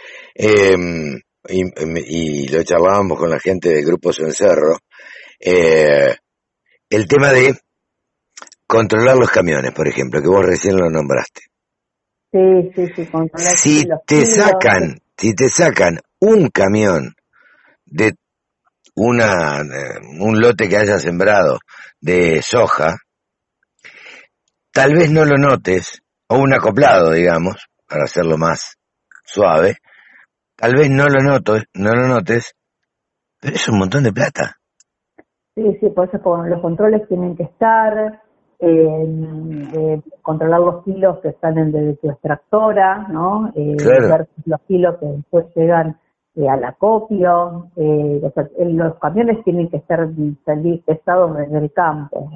[1.48, 1.62] y,
[2.06, 4.76] y, lo charlábamos con la gente de Grupo Cencerro,
[5.44, 6.14] eh,
[6.92, 7.58] el tema de
[8.66, 11.40] controlar los camiones, por ejemplo, que vos recién lo nombraste.
[12.30, 17.14] Sí, sí, sí, controlar Si te sacan, si te sacan un camión
[17.86, 18.14] de
[18.94, 19.62] una
[20.20, 21.58] un lote que haya sembrado
[22.00, 22.96] de soja,
[24.70, 28.76] tal vez no lo notes, o un acoplado, digamos, para hacerlo más
[29.24, 29.78] suave,
[30.56, 32.54] tal vez no lo noto, no lo notes,
[33.40, 34.58] pero es un montón de plata.
[35.54, 38.22] Sí, sí, por eso los controles tienen que estar,
[38.58, 43.52] eh, controlar los kilos que salen de tu extractora, ¿no?
[43.54, 43.76] Eh,
[44.46, 45.98] los kilos que después llegan
[46.36, 47.66] eh, al acopio.
[47.76, 48.22] Eh,
[48.64, 50.08] los, camiones tienen que estar
[50.46, 52.30] salir pesados desde el campo.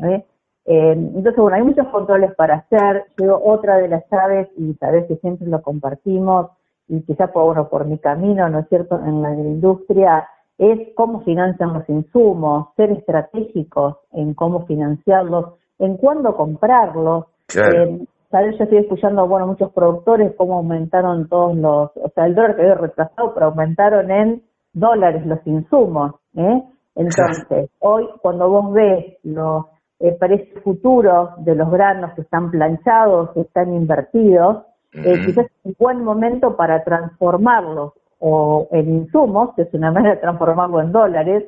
[0.66, 3.04] entonces, bueno, hay muchos controles para hacer.
[3.16, 6.50] Yo, otra de las llaves, y sabes que siempre lo compartimos,
[6.88, 10.28] y quizá por, bueno, por mi camino, ¿no es cierto?, en la industria,
[10.58, 17.26] es cómo financian los insumos, ser estratégicos en cómo financiarlos, en cuándo comprarlos.
[17.54, 22.56] Eh, Yo estoy escuchando, bueno, muchos productores cómo aumentaron todos los, o sea, el dólar
[22.56, 24.42] que había retrasado, pero aumentaron en
[24.72, 26.14] dólares los insumos.
[26.36, 26.62] ¿eh?
[26.94, 29.66] Entonces, hoy cuando vos ves los
[30.00, 35.52] eh, precios futuros de los granos que están planchados, que están invertidos, eh, quizás es
[35.64, 37.92] un buen momento para transformarlos
[38.28, 41.44] o en insumos, que es una manera de transformarlo en dólares,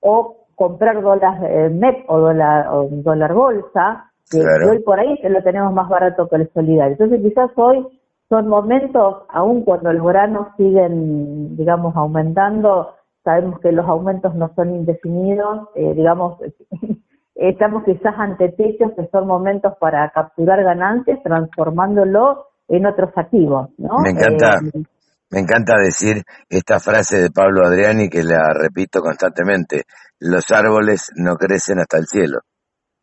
[0.00, 5.42] o comprar dólar eh, MEP o dólar, o dólar bolsa, que hoy por ahí lo
[5.42, 6.92] tenemos más barato que el solidario.
[6.92, 7.86] Entonces quizás hoy
[8.28, 12.90] son momentos, aun cuando los granos siguen, digamos, aumentando,
[13.24, 16.36] sabemos que los aumentos no son indefinidos, eh, digamos,
[17.36, 23.96] estamos quizás ante techos que son momentos para capturar ganancias transformándolo en otros activos, ¿no?
[24.02, 24.58] Me encanta.
[24.74, 24.82] Eh,
[25.30, 29.84] me encanta decir esta frase de Pablo Adriani que la repito constantemente,
[30.20, 32.40] los árboles no crecen hasta el cielo.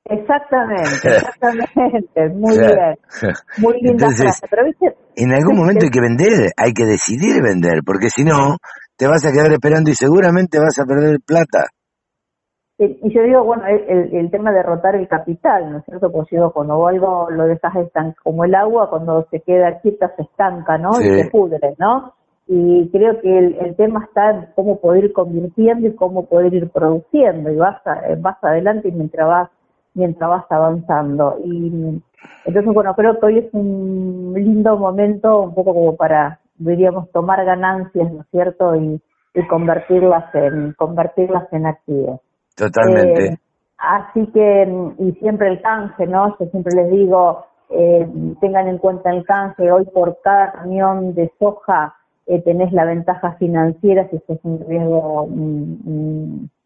[0.05, 2.95] Exactamente, exactamente, muy bien,
[3.57, 4.47] muy linda frase.
[4.49, 4.95] Pero, ¿viste?
[5.15, 8.57] En algún momento hay que vender, hay que decidir vender, porque si no,
[8.97, 11.67] te vas a quedar esperando y seguramente vas a perder plata.
[12.77, 16.11] Y yo digo, bueno, el, tema de rotar el capital, ¿no es cierto?
[16.11, 17.73] Pues yo cuando algo lo dejas
[18.21, 20.91] como el agua, cuando se queda quieta se estanca, ¿no?
[20.99, 22.13] Y se pudre, ¿no?
[22.47, 26.69] Y creo que el, tema está en cómo poder ir convirtiendo y cómo poder ir
[26.69, 27.81] produciendo, y vas,
[28.19, 29.49] vas adelante mientras vas,
[29.93, 31.37] mientras vas avanzando.
[31.45, 32.01] Y
[32.43, 37.43] entonces, bueno, creo que hoy es un lindo momento, un poco como para, diríamos, tomar
[37.45, 38.75] ganancias, ¿no es cierto?
[38.75, 39.01] Y,
[39.33, 42.19] y convertirlas en, convertirlas en activos.
[42.55, 43.25] Totalmente.
[43.25, 43.37] Eh,
[43.77, 46.35] así que, y siempre el canje, ¿no?
[46.39, 48.07] Yo siempre les digo, eh,
[48.39, 51.95] tengan en cuenta el canje, hoy por cada camión de soja
[52.27, 55.27] eh, tenés la ventaja financiera, si es un riesgo,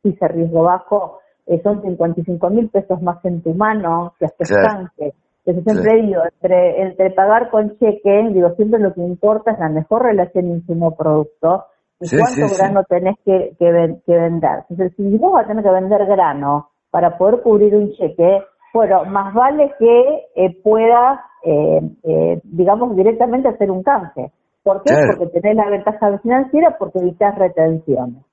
[0.04, 1.20] si es riesgo bajo,
[1.64, 5.14] son 55 mil pesos más en tu mano que haces canje.
[5.46, 9.70] Entonces siempre digo, entre, entre pagar con cheque, digo, siempre lo que importa es la
[9.70, 11.66] mejor relación insumo-producto
[12.02, 13.72] y cuánto grano tenés que, que,
[14.14, 14.64] vender.
[14.70, 18.42] Entonces, si vos vas a tener que vender grano para poder cubrir un cheque,
[18.74, 24.32] bueno, más vale que eh, puedas, eh, eh, digamos, directamente hacer un canje.
[24.64, 24.94] ¿Por qué?
[25.18, 28.24] Porque tenés la ventaja financiera, porque evitas retenciones.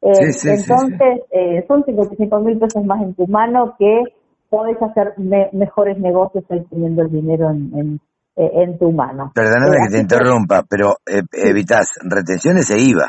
[0.00, 0.66] entonces,
[1.66, 4.04] son 55 mil pesos más en tu mano que
[4.48, 5.14] podés hacer
[5.52, 8.00] mejores negocios teniendo el dinero en, en,
[8.78, 9.32] tu mano.
[9.34, 10.96] Perdóname que te interrumpa, pero
[11.32, 13.08] evitas retenciones e IVA.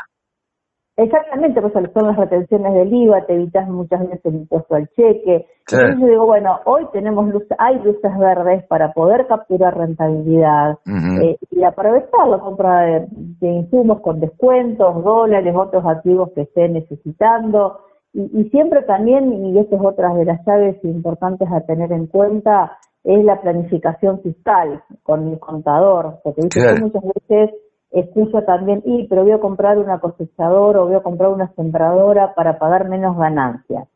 [1.02, 5.46] Exactamente, pues son las retenciones del IVA, te evitas muchas veces el impuesto al cheque.
[5.70, 11.38] Entonces yo digo, bueno, hoy tenemos luz, hay luces verdes para poder capturar rentabilidad eh,
[11.52, 17.80] y aprovechar la compra de, insumos con descuentos, dólares, otros activos que estén necesitando.
[18.12, 22.76] Y, siempre también, y esto es otra de las llaves importantes a tener en cuenta,
[23.04, 27.50] es la planificación fiscal con el contador, porque muchas veces
[27.90, 32.34] escucho también, y pero voy a comprar una cosechadora o voy a comprar una sembradora
[32.34, 33.88] para pagar menos ganancias.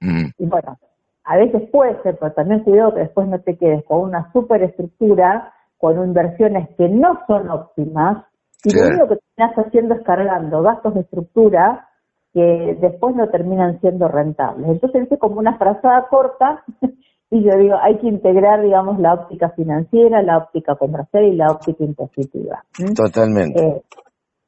[0.00, 0.26] Mm.
[0.38, 0.76] Y bueno,
[1.24, 5.52] a veces puede ser, pero también cuidado que después no te quedes con una superestructura,
[5.78, 8.24] con inversiones que no son óptimas,
[8.64, 11.88] y lo único que estás haciendo es cargando gastos de estructura
[12.34, 14.68] que después no terminan siendo rentables.
[14.68, 16.64] Entonces es como una frazada corta
[17.30, 21.48] Y yo digo, hay que integrar, digamos, la óptica financiera, la óptica comercial y la
[21.48, 22.64] óptica impositiva.
[22.96, 23.62] Totalmente.
[23.62, 23.82] Eh,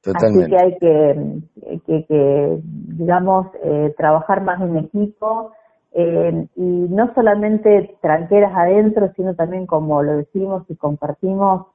[0.02, 0.44] Totalmente.
[0.44, 5.52] Así que hay que, que, que digamos, eh, trabajar más en equipo
[5.92, 11.66] eh, y no solamente tranqueras adentro, sino también, como lo decimos y compartimos,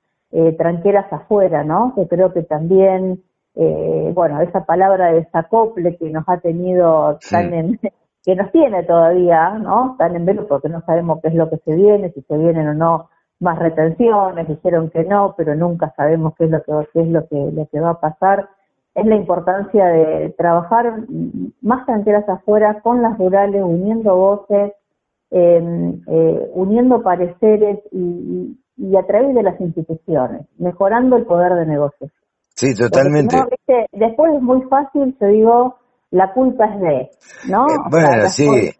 [0.57, 1.93] tranqueras afuera, ¿no?
[1.95, 7.79] Que creo que también, bueno, esa palabra de desacople que nos ha tenido tan en
[8.25, 9.91] que nos tiene todavía, ¿no?
[9.91, 12.67] Están en velo porque no sabemos qué es lo que se viene, si se vienen
[12.67, 13.09] o no
[13.39, 17.27] más retenciones, dijeron que no, pero nunca sabemos qué es lo que qué es lo
[17.27, 18.49] que, lo que va a pasar.
[18.95, 21.03] Es la importancia de trabajar
[21.61, 24.71] más tranquilas afuera con las rurales, uniendo voces,
[25.31, 31.65] em, eh, uniendo pareceres y, y, a través de las instituciones, mejorando el poder de
[31.65, 32.09] negocios.
[32.55, 33.35] Sí, totalmente.
[33.91, 35.75] después es muy fácil, te digo,
[36.15, 37.09] la culpa es de,
[37.49, 37.67] ¿no?
[37.67, 38.71] Eh, bueno, sí.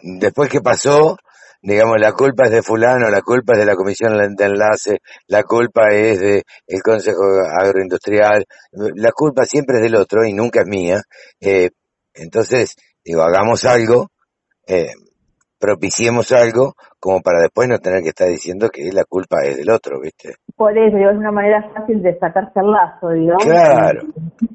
[0.00, 1.16] Después que pasó,
[1.60, 5.42] digamos, la culpa es de fulano, la culpa es de la comisión de enlace, la
[5.42, 7.22] culpa es de el Consejo
[7.60, 11.02] Agroindustrial, la culpa siempre es del otro y nunca es mía.
[11.40, 11.70] Eh,
[12.14, 14.10] entonces, digo, hagamos algo,
[14.66, 14.92] eh,
[15.58, 19.70] propiciemos algo como para después no tener que estar diciendo que la culpa es del
[19.70, 20.34] otro, ¿viste?
[20.56, 23.44] Por eso, es una manera fácil de sacarse el lazo, digamos.
[23.44, 24.02] Claro,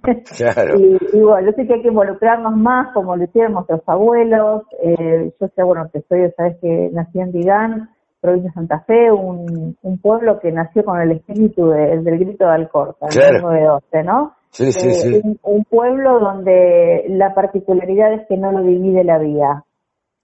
[0.37, 0.79] claro.
[0.79, 4.63] Y, bueno, yo sé que hay que involucrarnos más, como lo hicieron nuestros abuelos.
[4.81, 7.89] Eh, yo sé, bueno, que soy, sabes que nací en Digán,
[8.21, 12.51] provincia de Santa Fe, un, un pueblo que nació con el espíritu del grito de
[12.53, 14.37] Alcorta, el 912, ¿no?
[14.51, 15.21] Sí, sí, eh, sí.
[15.21, 19.65] Un, un, pueblo donde la particularidad es que no lo divide la vida.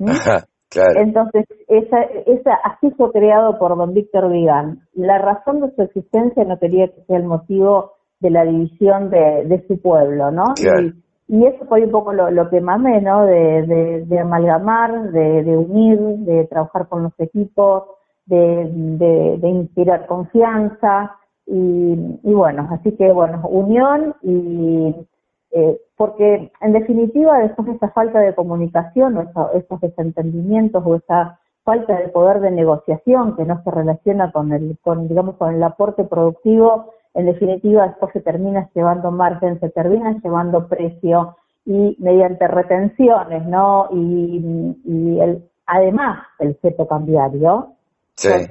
[0.08, 0.46] Ajá.
[0.96, 4.82] Entonces, esa, esa, así fue creado por don Víctor Vigán.
[4.94, 9.64] La razón de su existencia no quería que sea el motivo de la división de,
[9.68, 10.54] su pueblo, ¿no?
[11.28, 13.26] Y, eso fue un poco lo, que mamé, ¿no?
[13.26, 17.84] De, de, amalgamar, de, unir, de trabajar con los equipos,
[18.26, 21.16] de, inspirar confianza.
[21.46, 24.96] Y, y bueno, así que bueno, unión y
[25.56, 31.40] eh, porque en definitiva después de esa falta de comunicación o esos desentendimientos o esa
[31.64, 35.64] falta de poder de negociación que no se relaciona con el, con, digamos, con el
[35.64, 42.48] aporte productivo, en definitiva después se termina llevando margen, se termina llevando precio y mediante
[42.48, 43.88] retenciones, ¿no?
[43.92, 47.74] Y, y el, además el cepo cambiario,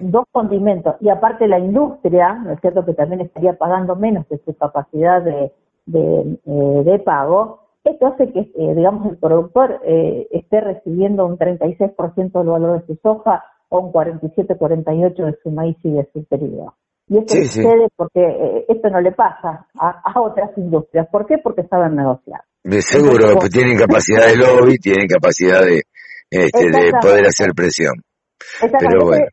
[0.00, 4.38] dos condimentos, y aparte la industria, ¿no es cierto?, que también estaría pagando menos de
[4.38, 5.52] su capacidad de,
[5.86, 11.36] de, eh, de pago, esto hace que, eh, digamos, el productor eh, esté recibiendo un
[11.38, 16.24] 36% del valor de su soja o un 47-48% de su maíz y de su
[16.24, 16.74] trigo.
[17.08, 21.08] Y esto sucede porque esto no le pasa a, otras industrias.
[21.10, 21.38] ¿Por qué?
[21.38, 22.42] Porque saben negociar.
[22.62, 25.82] De seguro, pues tienen capacidad de lobby, tienen capacidad de,
[26.30, 27.94] este, de poder hacer presión.
[28.78, 29.26] Pero bueno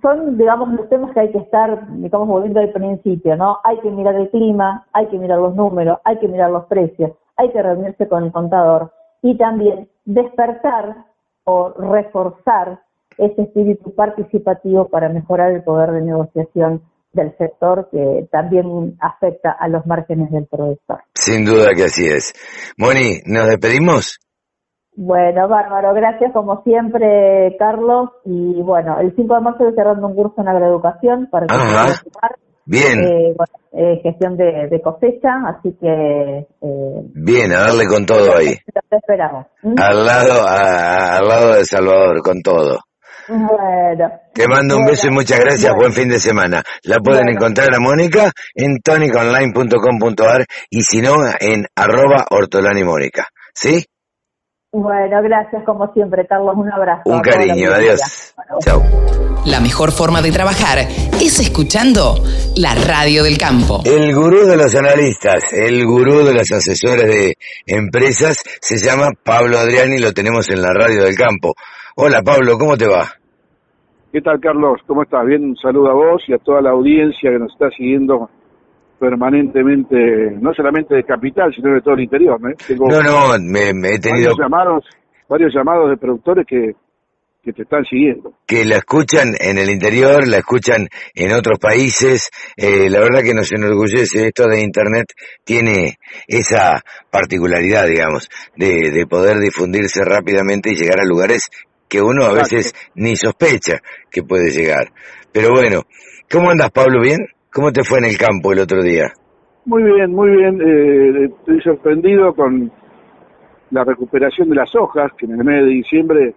[0.00, 3.58] son, digamos, los temas que hay que estar, digamos, volviendo al principio, ¿no?
[3.64, 7.12] Hay que mirar el clima, hay que mirar los números, hay que mirar los precios,
[7.36, 11.06] hay que reunirse con el contador y también despertar
[11.44, 12.80] o reforzar
[13.18, 19.68] ese espíritu participativo para mejorar el poder de negociación del sector que también afecta a
[19.68, 21.02] los márgenes del productor.
[21.14, 22.32] Sin duda que así es.
[22.78, 24.21] Moni, ¿nos despedimos?
[24.94, 28.10] Bueno, bárbaro, gracias como siempre, Carlos.
[28.24, 31.54] Y bueno, el 5 de marzo estoy cerrando un curso en agroeducación para que
[32.64, 33.02] Bien.
[33.02, 33.34] Eh,
[33.72, 36.46] eh, gestión de, cosecha, así que.
[36.60, 38.54] Eh, Bien, a darle con todo ahí.
[38.88, 39.46] Te esperamos.
[39.62, 42.78] Al lado, al lado de Salvador, con todo.
[43.28, 44.10] Bueno.
[44.34, 45.74] Te mando un beso y muchas gracias.
[45.74, 46.62] Buen fin de semana.
[46.84, 53.28] La pueden encontrar a Mónica en toniconline.com.ar y si no, en arroba ortolani mónica.
[53.54, 53.84] ¿Sí?
[54.74, 56.54] Bueno, gracias como siempre, Carlos.
[56.56, 57.02] Un abrazo.
[57.04, 58.34] Un cariño, adiós.
[58.60, 58.80] Chao.
[59.44, 62.14] La mejor forma de trabajar es escuchando
[62.56, 63.82] la radio del campo.
[63.84, 67.34] El gurú de los analistas, el gurú de los asesores de
[67.66, 71.52] empresas, se llama Pablo Adriani, lo tenemos en la radio del campo.
[71.96, 73.04] Hola Pablo, ¿cómo te va?
[74.10, 74.80] ¿Qué tal Carlos?
[74.86, 75.26] ¿Cómo estás?
[75.26, 78.30] Bien, un saludo a vos y a toda la audiencia que nos está siguiendo
[79.02, 82.38] permanentemente, no solamente de Capital, sino de todo el interior.
[82.48, 82.76] ¿eh?
[82.78, 84.30] no, no, me, he tenido...
[84.30, 84.84] Varios llamados,
[85.28, 86.76] varios llamados de productores que,
[87.42, 88.32] que te están siguiendo.
[88.46, 90.86] Que la escuchan en el interior, la escuchan
[91.16, 92.30] en otros países.
[92.56, 95.06] Eh, la verdad que nos enorgullece, esto de Internet
[95.42, 95.96] tiene
[96.28, 96.80] esa
[97.10, 101.50] particularidad, digamos, de, de poder difundirse rápidamente y llegar a lugares
[101.88, 103.80] que uno a veces ni sospecha
[104.12, 104.92] que puede llegar.
[105.32, 105.82] Pero bueno,
[106.30, 107.00] ¿cómo andas Pablo?
[107.02, 107.18] ¿Bien?
[107.52, 109.12] ¿Cómo te fue en el campo el otro día?
[109.66, 110.60] Muy bien, muy bien.
[110.60, 112.72] Eh, estoy sorprendido con
[113.70, 116.34] la recuperación de las hojas, que en el mes de diciembre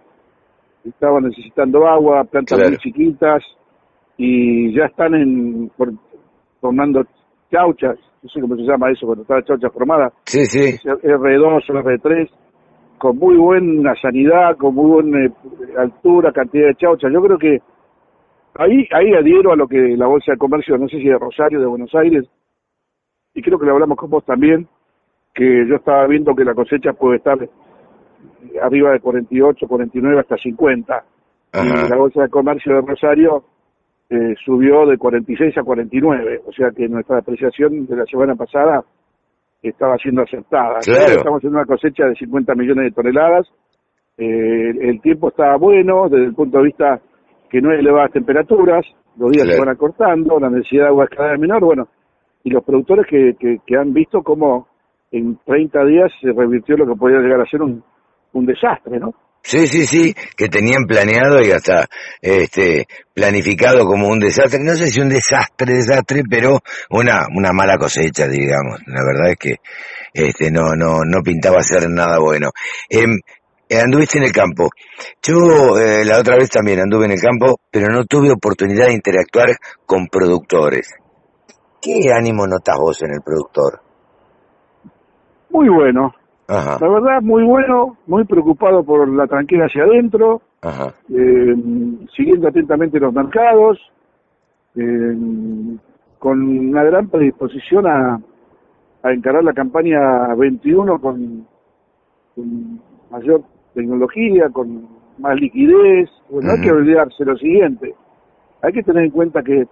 [0.84, 3.42] estaban necesitando agua, plantas muy chiquitas,
[4.18, 5.72] y ya están en,
[6.60, 7.04] formando
[7.50, 10.12] chauchas, no sé cómo se llama eso, cuando está la chaucha formada.
[10.26, 10.78] Sí, sí.
[10.86, 12.30] R2 o R3,
[12.98, 15.32] con muy buena sanidad, con muy buena eh,
[15.78, 17.12] altura, cantidad de chauchas.
[17.12, 17.60] Yo creo que
[18.58, 21.60] Ahí, ahí adhiero a lo que la Bolsa de Comercio, no sé si de Rosario,
[21.60, 22.26] de Buenos Aires,
[23.34, 24.68] y creo que lo hablamos con vos también,
[25.34, 27.38] que yo estaba viendo que la cosecha puede estar
[28.62, 31.04] arriba de 48, 49 hasta 50.
[31.54, 33.44] Y la Bolsa de Comercio de Rosario
[34.10, 38.84] eh, subió de 46 a 49, o sea que nuestra apreciación de la semana pasada
[39.62, 40.80] estaba siendo aceptada.
[40.80, 43.48] Estamos en una cosecha de 50 millones de toneladas.
[44.18, 47.02] Eh, el tiempo estaba bueno desde el punto de vista
[47.50, 48.86] que no hay elevadas temperaturas,
[49.18, 51.88] los días se van acortando, la necesidad de agua es cada vez menor, bueno,
[52.44, 53.36] y los productores que,
[53.66, 54.68] que, han visto cómo
[55.12, 57.84] en 30 días se revirtió lo que podía llegar a ser un,
[58.34, 59.14] un desastre, ¿no?
[59.42, 61.86] Sí, sí, sí, que tenían planeado y hasta
[62.20, 67.78] este planificado como un desastre, no sé si un desastre, desastre, pero una una mala
[67.78, 68.80] cosecha, digamos.
[68.88, 69.56] La verdad es que
[70.14, 72.50] este no no no pintaba ser nada bueno.
[72.90, 73.06] Eh,
[73.70, 74.70] anduviste en el campo.
[75.22, 78.94] Yo eh, la otra vez también anduve en el campo, pero no tuve oportunidad de
[78.94, 79.50] interactuar
[79.86, 80.94] con productores.
[81.82, 83.80] ¿Qué ánimo notas vos en el productor?
[85.50, 86.14] Muy bueno.
[86.48, 90.44] La verdad, muy bueno, muy preocupado por la tranquila hacia adentro,
[91.10, 91.56] eh,
[92.16, 93.80] siguiendo atentamente los mercados,
[96.20, 98.20] con una gran predisposición a,
[99.02, 101.48] a encarar la campaña 21 con,
[102.36, 103.42] con mayor
[103.76, 104.88] tecnología, con
[105.20, 106.10] más liquidez.
[106.30, 107.94] Bueno, hay que olvidarse lo siguiente.
[108.62, 109.66] Hay que tener en cuenta que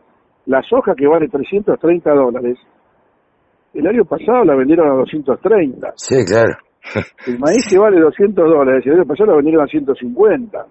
[0.45, 2.57] la soja que vale 330 dólares,
[3.73, 5.93] el año pasado la vendieron a 230.
[5.95, 6.53] Sí, claro.
[7.27, 10.65] El maíz que vale 200 dólares, el año pasado la vendieron a 150.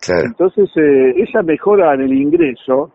[0.00, 0.26] Claro.
[0.26, 2.92] Entonces, eh, esa mejora en el ingreso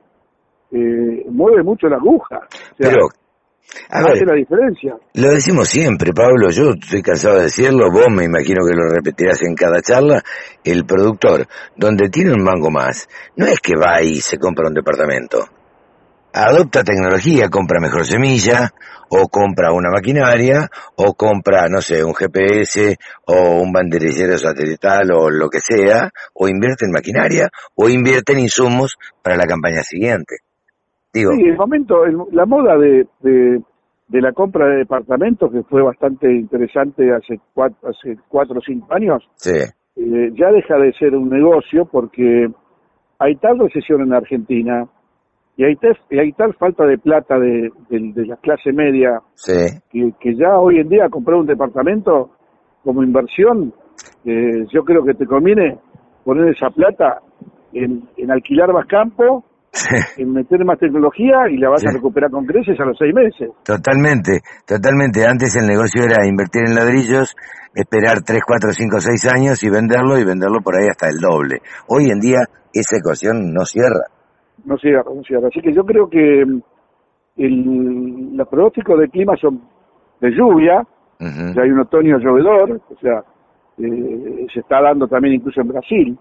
[0.71, 2.41] eh, mueve mucho la aguja.
[2.77, 3.07] Pero,
[3.89, 4.95] hace la diferencia.
[5.13, 9.41] Lo decimos siempre, Pablo, yo estoy cansado de decirlo, vos me imagino que lo repetirás
[9.43, 10.21] en cada charla,
[10.63, 14.73] el productor, donde tiene un mango más, no es que va y se compra un
[14.73, 15.47] departamento.
[16.35, 18.73] Adopta tecnología, compra mejor semilla,
[19.09, 22.97] o compra una maquinaria, o compra, no sé, un GPS,
[23.27, 28.39] o un banderillero satelital, o lo que sea, o invierte en maquinaria, o invierte en
[28.39, 30.37] insumos para la campaña siguiente.
[31.13, 33.61] Sí, el momento, la moda de, de,
[34.21, 39.23] la compra de departamentos, que fue bastante interesante hace cuatro, hace cuatro o cinco años,
[39.45, 42.47] eh, ya deja de ser un negocio porque
[43.19, 44.87] hay tal recesión en Argentina
[45.55, 45.77] y hay,
[46.09, 49.21] y hay tal falta de plata de, de, la clase media
[49.91, 52.31] que, que, ya hoy en día comprar un departamento
[52.83, 53.71] como inversión,
[54.25, 55.77] eh, yo creo que te conviene
[56.23, 57.21] poner esa plata
[57.71, 59.43] en, en alquilar más campo
[60.17, 63.49] en meter más tecnología y la vas a recuperar con creces a los seis meses.
[63.65, 65.25] Totalmente, totalmente.
[65.25, 67.35] Antes el negocio era invertir en ladrillos,
[67.73, 71.61] esperar tres, cuatro, cinco, seis años y venderlo y venderlo por ahí hasta el doble.
[71.87, 74.05] Hoy en día esa ecuación no cierra.
[74.65, 75.47] No cierra, no cierra.
[75.47, 76.61] Así que yo creo que mm,
[77.37, 79.61] el, los pronósticos de clima son
[80.21, 80.85] de lluvia,
[81.19, 83.23] ya hay un otoño llovedor, o sea,
[83.77, 86.17] eh, se está dando también incluso en Brasil,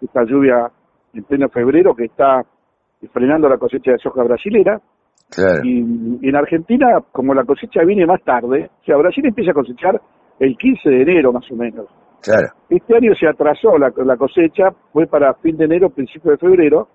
[0.00, 0.70] esta lluvia
[1.14, 2.44] en pleno febrero que está
[3.12, 4.80] frenando la cosecha de soja brasilera.
[5.64, 5.80] Y,
[6.28, 10.00] en Argentina, como la cosecha viene más tarde, o sea, Brasil empieza a cosechar
[10.38, 11.86] el 15 de enero más o menos.
[12.22, 12.48] Claro.
[12.70, 16.88] Este año se atrasó la, cosecha, fue para fin de enero, principio de febrero,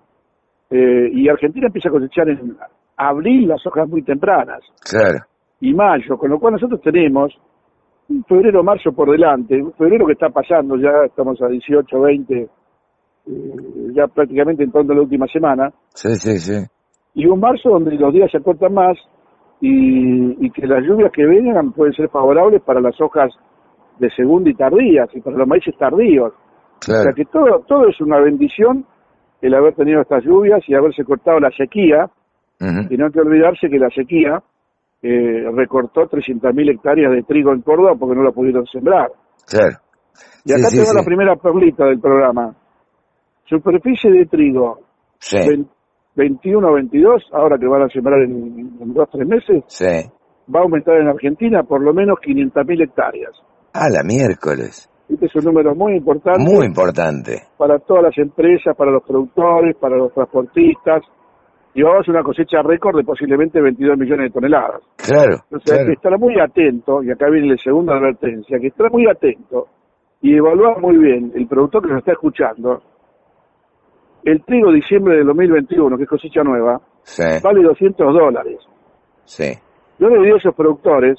[0.70, 2.56] eh, y Argentina empieza a cosechar en
[2.96, 4.60] abril las hojas muy tempranas.
[4.90, 5.26] Claro.
[5.60, 7.32] Y mayo, con lo cual nosotros tenemos
[8.28, 12.48] febrero, marzo por delante, febrero que está pasando, ya estamos a 18, 20,
[13.26, 15.72] eh, ya prácticamente entrando la última semana.
[15.94, 16.64] Sí, sí, sí.
[17.14, 18.96] Y un marzo donde los días se acortan más
[19.60, 23.32] y, que las lluvias que vengan pueden ser favorables para las hojas
[23.98, 26.32] de segunda y tardías y para los maíces tardíos.
[26.78, 28.84] O sea que todo, todo es una bendición
[29.40, 32.10] el haber tenido estas lluvias y haberse cortado la sequía.
[32.90, 34.40] Y no hay que olvidarse que la sequía
[35.02, 39.10] eh, recortó 300.000 hectáreas de trigo en Córdoba porque no lo pudieron sembrar.
[39.48, 39.78] Claro.
[40.44, 42.54] Y acá tengo la primera perlita del programa.
[43.52, 44.80] Superficie de trigo.
[46.14, 49.62] 21 o 22, ahora que van a sembrar en, en dos o tres meses.
[50.48, 53.32] Va a aumentar en Argentina por lo menos 500.000 hectáreas.
[53.74, 54.88] Ah, la miércoles.
[55.06, 56.40] Este es un número muy importante.
[56.40, 57.42] Muy importante.
[57.58, 61.02] Para todas las empresas, para los productores, para los transportistas.
[61.74, 64.80] Y vamos a una cosecha récord de posiblemente 22 millones de toneladas.
[64.96, 65.44] Claro.
[65.50, 68.90] O sea, hay que estar muy atento, y acá viene la segunda advertencia, que estar
[68.90, 69.68] muy atento
[70.22, 72.82] y evaluar muy bien el productor que nos está escuchando.
[74.24, 76.80] El trigo diciembre del 2021, que es cosecha nueva,
[77.42, 78.58] vale 200 dólares.
[79.24, 79.52] Sí.
[79.98, 81.18] Yo le digo a esos productores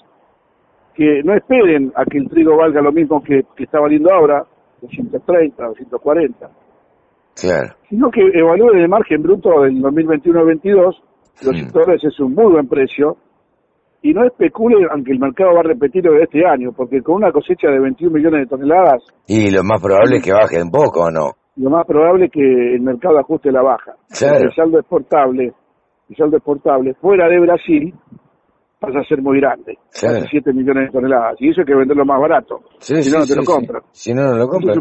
[0.94, 4.46] que no esperen a que el trigo valga lo mismo que, está valiendo ahora,
[4.82, 6.50] 230, 240.
[7.36, 7.76] Claro.
[7.90, 10.96] Sino que evalúen el margen bruto del 2021-22,
[11.46, 13.18] los sectores es un muy buen precio,
[14.04, 17.16] y no especulen aunque el mercado va a repetir lo de este año, porque con
[17.16, 19.02] una cosecha de 21 millones de toneladas...
[19.28, 21.32] Y lo más probable es que baje un poco, ¿o no?
[21.56, 23.96] Lo más probable es que el mercado ajuste la baja.
[24.10, 24.46] Claro.
[24.46, 25.54] El saldo exportable,
[26.10, 27.94] el saldo exportable fuera de Brasil
[28.84, 32.20] pasa a ser muy grande, 7 millones de toneladas, y eso hay que venderlo más
[32.20, 33.82] barato, si no, no te lo compran.
[33.94, 34.80] Si no, no lo compran.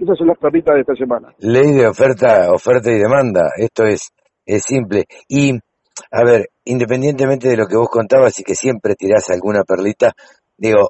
[0.00, 1.28] esas son las perritas de esta semana.
[1.38, 4.12] Ley de oferta, oferta y demanda, esto es,
[4.44, 5.04] es simple.
[5.28, 10.10] Y, a ver, independientemente de lo que vos contabas y que siempre tirás alguna perlita,
[10.56, 10.88] digo,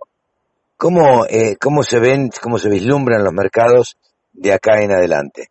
[0.79, 3.99] ¿cómo, eh, cómo se ven, cómo se vislumbran los mercados
[4.37, 5.49] de acá en adelante?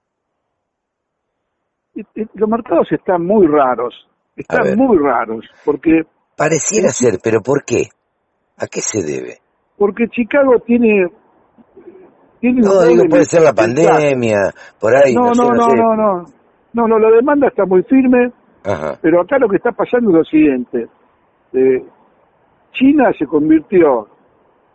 [2.33, 3.93] Los mercados están muy raros,
[4.35, 6.03] están muy raros, porque
[6.35, 7.87] Pareciera ser, pero ¿por qué?
[8.57, 9.37] ¿A qué se debe?
[9.77, 11.07] Porque Chicago tiene...
[12.41, 15.13] tiene no, digo, puede ser la pandemia, por ahí.
[15.13, 16.25] No, no, no, no, no,
[16.73, 18.31] no, no, la demanda está muy firme,
[19.01, 20.87] pero acá lo que está pasando es lo siguiente.
[21.53, 21.85] Eh,
[22.73, 24.07] China se convirtió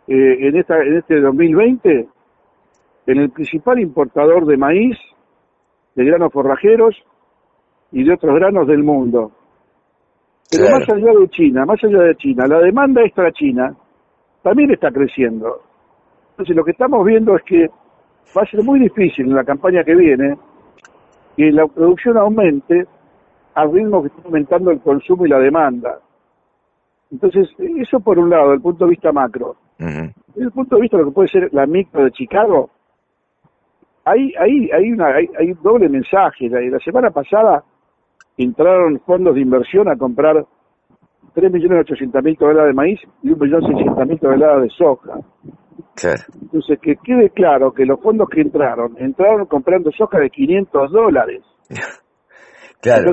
[0.07, 2.07] eh, en, esta, en este 2020
[3.07, 4.97] en el principal importador de maíz,
[5.95, 6.95] de granos forrajeros
[7.91, 9.31] y de otros granos del mundo.
[10.49, 13.73] Pero más allá de China, más allá de China, la demanda extra China
[14.43, 15.61] también está creciendo.
[16.31, 17.67] Entonces lo que estamos viendo es que
[18.37, 20.37] va a ser muy difícil en la campaña que viene
[21.37, 22.85] que la producción aumente
[23.55, 25.99] al ritmo que está aumentando el consumo y la demanda.
[27.11, 29.55] Entonces, eso por un lado, desde el punto de vista macro.
[29.77, 32.69] Desde el punto de vista de lo que puede ser la micro de Chicago,
[34.05, 36.49] hay, hay, hay, una, hay, hay un doble mensaje.
[36.49, 37.63] la semana pasada
[38.37, 40.45] entraron fondos de inversión a comprar
[41.35, 45.19] 3.800.000 toneladas de maíz y 1.600.000 toneladas de soja.
[46.41, 51.41] Entonces, que quede claro que los fondos que entraron, entraron comprando soja de 500 dólares.
[52.81, 53.11] Claro,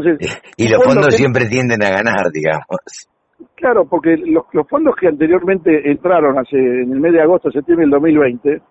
[0.57, 3.11] y los fondos siempre tienden a ganar, digamos.
[3.55, 7.91] Claro, porque los, fondos que anteriormente entraron hace en el mes de agosto, septiembre del
[7.91, 8.63] 2020,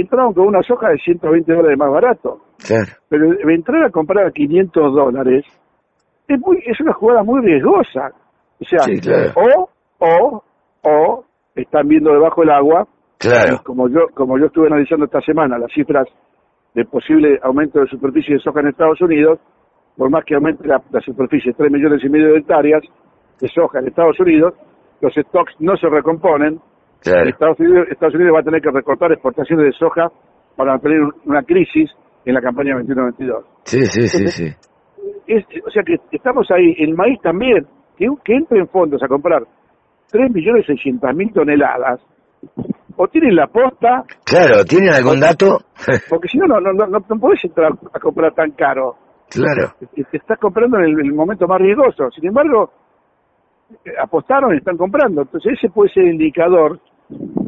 [0.00, 2.40] entraron con una soja de 120 dólares más barato.
[2.58, 2.92] Claro.
[3.08, 5.44] Pero entrar a comprar a 500 dólares
[6.28, 8.12] es, muy, es una jugada muy riesgosa.
[8.60, 9.68] O sea, o,
[9.98, 10.42] o,
[10.82, 11.24] o
[11.54, 12.86] están viendo debajo del agua,
[13.18, 13.60] claro.
[13.64, 16.06] como yo, como yo estuve analizando esta semana las cifras
[16.74, 19.40] de posible aumento de superficie de soja en Estados Unidos,
[19.96, 22.82] por más que aumente la, superficie 3 millones y medio de hectáreas
[23.40, 24.54] de soja en Estados Unidos,
[25.00, 26.60] los stocks no se recomponen.
[27.06, 30.08] Estados, Unidos, Estados Unidos va a tener que recortar exportaciones de soja
[30.56, 31.90] para mantener una crisis
[32.24, 33.44] en la campaña 21-22.
[33.64, 34.56] Sí, sí, sí, sí
[35.28, 37.66] o sea que estamos ahí, el maíz también,
[37.96, 39.42] que, que entre en fondos a comprar
[40.12, 42.00] 3.600.000 toneladas,
[42.96, 44.04] o tienen la posta...
[44.24, 45.58] Claro, ¿tienen algún dato?
[46.08, 48.96] Porque si no, no, no, no, no podés entrar a comprar tan caro.
[49.28, 49.74] Claro.
[49.94, 52.10] Te, estás comprando en el, momento más riesgoso.
[52.12, 52.70] Sin embargo,
[53.84, 55.22] eh, apostaron y están comprando.
[55.22, 56.80] Entonces ese puede ser el indicador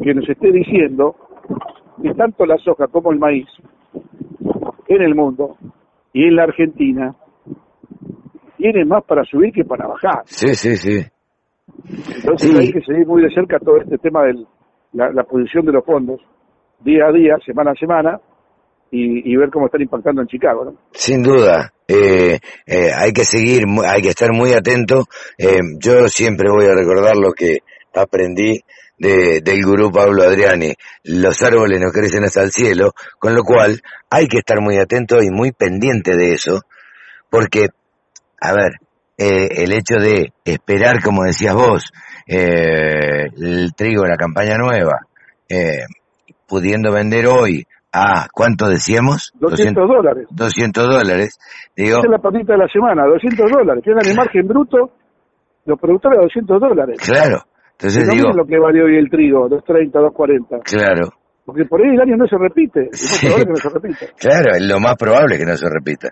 [0.03, 1.15] que nos esté diciendo
[2.01, 3.47] que tanto la soja como el maíz
[4.87, 5.57] en el mundo
[6.13, 7.15] y en la Argentina
[8.57, 10.21] tiene más para subir que para bajar.
[10.25, 11.05] Sí, sí, sí.
[12.15, 14.45] Entonces hay que seguir muy de cerca todo este tema de
[14.93, 16.19] la, posición de los fondos,
[16.81, 18.19] día a día, semana a semana,
[18.91, 20.65] y, ver cómo están impactando en Chicago.
[20.65, 20.73] ¿no?
[20.91, 25.05] Sin duda, eh, eh, hay que seguir, hay que estar muy atento.
[25.37, 27.59] Eh, yo siempre voy a recordar lo que
[27.93, 28.59] aprendí
[28.99, 30.73] del gurú Pablo Adriani,
[31.05, 35.21] los árboles no crecen hasta el cielo, con lo cual hay que estar muy atento
[35.21, 36.61] y muy pendiente de eso,
[37.29, 37.69] porque,
[38.41, 38.73] a ver,
[39.17, 41.91] eh, el hecho de esperar, como decías vos,
[42.27, 45.07] eh, el trigo de la campaña nueva,
[45.49, 45.83] eh,
[46.47, 49.33] pudiendo vender hoy a, ¿cuánto decíamos?
[49.39, 50.27] 200, dólares.
[50.29, 51.39] 200 dólares.
[51.75, 53.83] Digo, es la patita de la semana, 200 dólares.
[53.83, 54.91] Tienen el margen bruto
[55.65, 56.97] los productores a 200 dólares.
[56.99, 57.43] Claro.
[57.79, 58.29] Entonces no digo...
[58.35, 60.59] lo que vale hoy el trigo, 230, 240.
[60.65, 61.13] Claro.
[61.45, 62.89] Porque por ahí el año no se repite.
[62.91, 64.05] Es probable que no se repita.
[64.19, 66.09] Claro, es lo más probable que no se repita.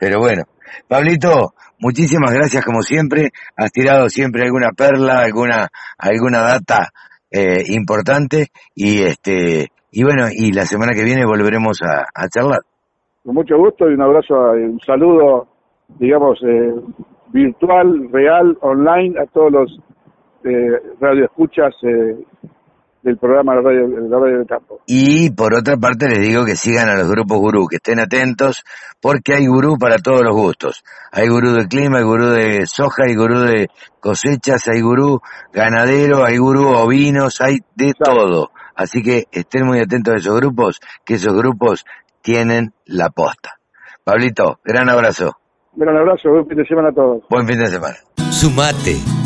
[0.00, 0.42] Pero bueno,
[0.88, 3.30] Pablito, muchísimas gracias como siempre.
[3.56, 6.88] Has tirado siempre alguna perla, alguna alguna data
[7.30, 12.60] eh, importante y este y bueno y la semana que viene volveremos a, a charlar.
[13.24, 15.46] Con mucho gusto y un abrazo, un saludo,
[15.98, 16.74] digamos, eh,
[17.32, 19.80] virtual, real, online a todos los
[20.46, 22.16] eh, radioescuchas eh,
[23.02, 24.80] del programa la radio, la radio del Campo.
[24.86, 28.64] Y por otra parte les digo que sigan a los grupos gurú, que estén atentos,
[29.00, 30.82] porque hay gurú para todos los gustos.
[31.12, 33.68] Hay gurú de clima, hay gurú de soja, hay gurú de
[34.00, 35.20] cosechas, hay gurú
[35.52, 38.50] ganadero, hay gurú ovinos, hay de todo.
[38.74, 41.84] Así que estén muy atentos a esos grupos, que esos grupos
[42.22, 43.60] tienen la posta.
[44.02, 45.36] Pablito, gran abrazo.
[45.76, 47.22] Gran abrazo, buen fin de semana a todos.
[47.30, 47.96] Buen fin de semana.
[48.30, 49.25] Sumate.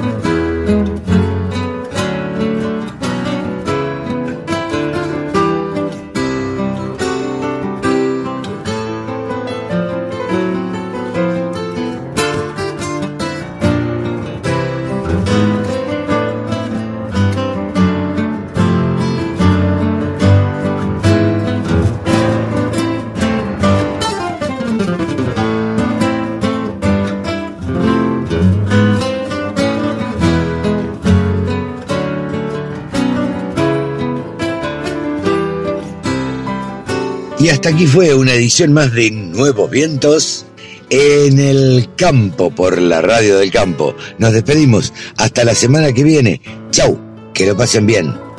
[37.41, 40.45] Y hasta aquí fue una edición más de Nuevos Vientos
[40.91, 43.95] en el campo por la radio del campo.
[44.19, 46.39] Nos despedimos hasta la semana que viene.
[46.69, 46.99] Chau,
[47.33, 48.30] que lo pasen bien.